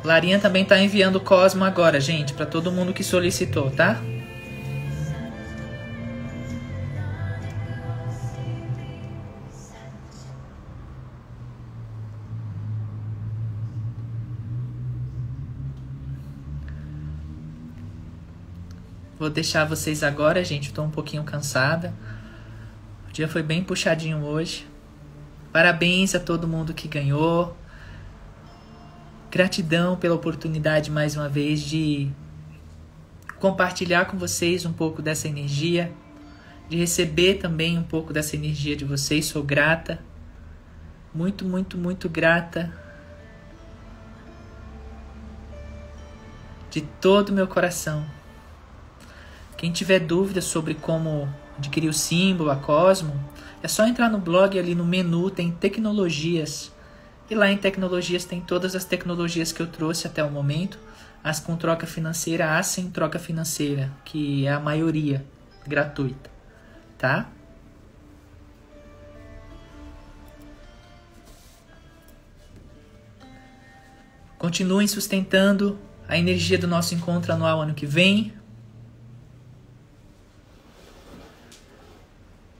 Larinha 0.06 0.38
também 0.38 0.64
tá 0.64 0.78
enviando 0.80 1.20
Cosmo 1.20 1.64
agora, 1.64 2.00
gente, 2.00 2.32
para 2.32 2.46
todo 2.46 2.70
mundo 2.70 2.94
que 2.94 3.02
solicitou, 3.02 3.72
tá? 3.72 4.00
Vou 19.18 19.28
deixar 19.28 19.64
vocês 19.64 20.04
agora, 20.04 20.44
gente. 20.44 20.68
Estou 20.68 20.84
um 20.84 20.90
pouquinho 20.90 21.24
cansada. 21.24 21.92
O 23.08 23.12
dia 23.12 23.26
foi 23.26 23.42
bem 23.42 23.64
puxadinho 23.64 24.22
hoje. 24.22 24.68
Parabéns 25.52 26.14
a 26.14 26.20
todo 26.20 26.46
mundo 26.46 26.72
que 26.72 26.86
ganhou. 26.86 27.56
Gratidão 29.36 29.96
pela 29.98 30.14
oportunidade 30.14 30.90
mais 30.90 31.14
uma 31.14 31.28
vez 31.28 31.60
de 31.60 32.10
compartilhar 33.38 34.06
com 34.06 34.16
vocês 34.16 34.64
um 34.64 34.72
pouco 34.72 35.02
dessa 35.02 35.28
energia, 35.28 35.92
de 36.70 36.78
receber 36.78 37.34
também 37.34 37.76
um 37.76 37.82
pouco 37.82 38.14
dessa 38.14 38.34
energia 38.34 38.74
de 38.74 38.86
vocês. 38.86 39.26
Sou 39.26 39.42
grata. 39.42 39.98
Muito, 41.12 41.44
muito, 41.44 41.76
muito 41.76 42.08
grata. 42.08 42.72
De 46.70 46.80
todo 46.80 47.28
o 47.28 47.34
meu 47.34 47.46
coração. 47.46 48.06
Quem 49.58 49.70
tiver 49.70 49.98
dúvidas 49.98 50.44
sobre 50.44 50.72
como 50.72 51.28
adquirir 51.58 51.90
o 51.90 51.92
símbolo, 51.92 52.50
a 52.50 52.56
Cosmo, 52.56 53.12
é 53.62 53.68
só 53.68 53.86
entrar 53.86 54.08
no 54.08 54.16
blog 54.16 54.58
ali 54.58 54.74
no 54.74 54.86
menu, 54.86 55.30
tem 55.30 55.52
tecnologias. 55.52 56.74
E 57.28 57.34
lá 57.34 57.50
em 57.50 57.58
tecnologias 57.58 58.24
tem 58.24 58.40
todas 58.40 58.76
as 58.76 58.84
tecnologias 58.84 59.50
que 59.50 59.60
eu 59.60 59.66
trouxe 59.66 60.06
até 60.06 60.22
o 60.22 60.30
momento, 60.30 60.78
as 61.24 61.40
com 61.40 61.56
troca 61.56 61.86
financeira, 61.86 62.56
as 62.56 62.68
sem 62.68 62.88
troca 62.88 63.18
financeira, 63.18 63.90
que 64.04 64.46
é 64.46 64.52
a 64.52 64.60
maioria 64.60 65.24
gratuita, 65.66 66.30
tá? 66.96 67.28
Continuem 74.38 74.86
sustentando 74.86 75.76
a 76.06 76.16
energia 76.16 76.56
do 76.56 76.68
nosso 76.68 76.94
encontro 76.94 77.32
anual 77.32 77.60
ano 77.60 77.74
que 77.74 77.86
vem. 77.86 78.32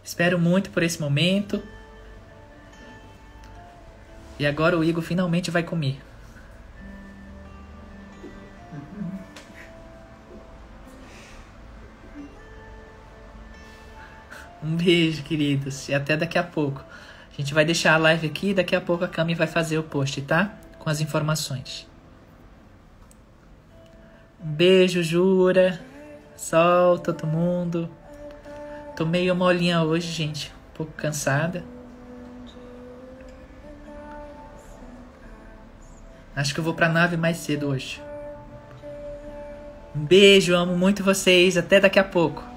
Espero 0.03 0.39
muito 0.39 0.71
por 0.71 0.83
esse 0.83 1.01
momento. 1.01 1.63
E 4.39 4.47
agora 4.47 4.79
o 4.79 4.85
Igor 4.85 5.03
finalmente 5.03 5.51
vai 5.51 5.63
comer. 5.63 6.01
Um 14.63 14.77
beijo, 14.77 15.23
queridos. 15.23 15.89
E 15.89 15.95
até 15.95 16.17
daqui 16.17 16.39
a 16.39 16.43
pouco. 16.43 16.85
A 17.31 17.41
gente 17.41 17.55
vai 17.55 17.65
deixar 17.65 17.95
a 17.95 17.99
live 17.99 18.27
aqui 18.27 18.51
e 18.51 18.55
daqui 18.55 18.75
a 18.75 18.81
pouco 18.81 19.05
a 19.05 19.09
Cami 19.09 19.35
vai 19.35 19.47
fazer 19.47 19.79
o 19.79 19.83
post, 19.83 20.21
tá? 20.23 20.55
Com 20.79 20.91
as 20.91 21.01
informações. 21.01 21.87
Um 24.43 24.51
beijo, 24.51 25.03
Jura. 25.03 25.81
Sol, 26.37 26.99
todo 26.99 27.27
mundo. 27.27 27.89
Tô 28.97 29.07
meio 29.07 29.35
molinha 29.37 29.83
hoje, 29.83 30.11
gente. 30.11 30.53
Um 30.71 30.77
pouco 30.77 30.93
cansada. 30.93 31.76
Acho 36.37 36.53
que 36.53 36.61
eu 36.61 36.65
vou 36.65 36.75
pra 36.75 36.89
nave 36.89 37.17
mais 37.17 37.39
cedo 37.39 37.69
hoje. 37.69 37.99
Um 39.97 40.05
beijo, 40.05 40.55
amo 40.55 40.77
muito 40.77 41.03
vocês. 41.03 41.57
Até 41.57 41.81
daqui 41.81 41.99
a 41.99 42.05
pouco. 42.05 42.56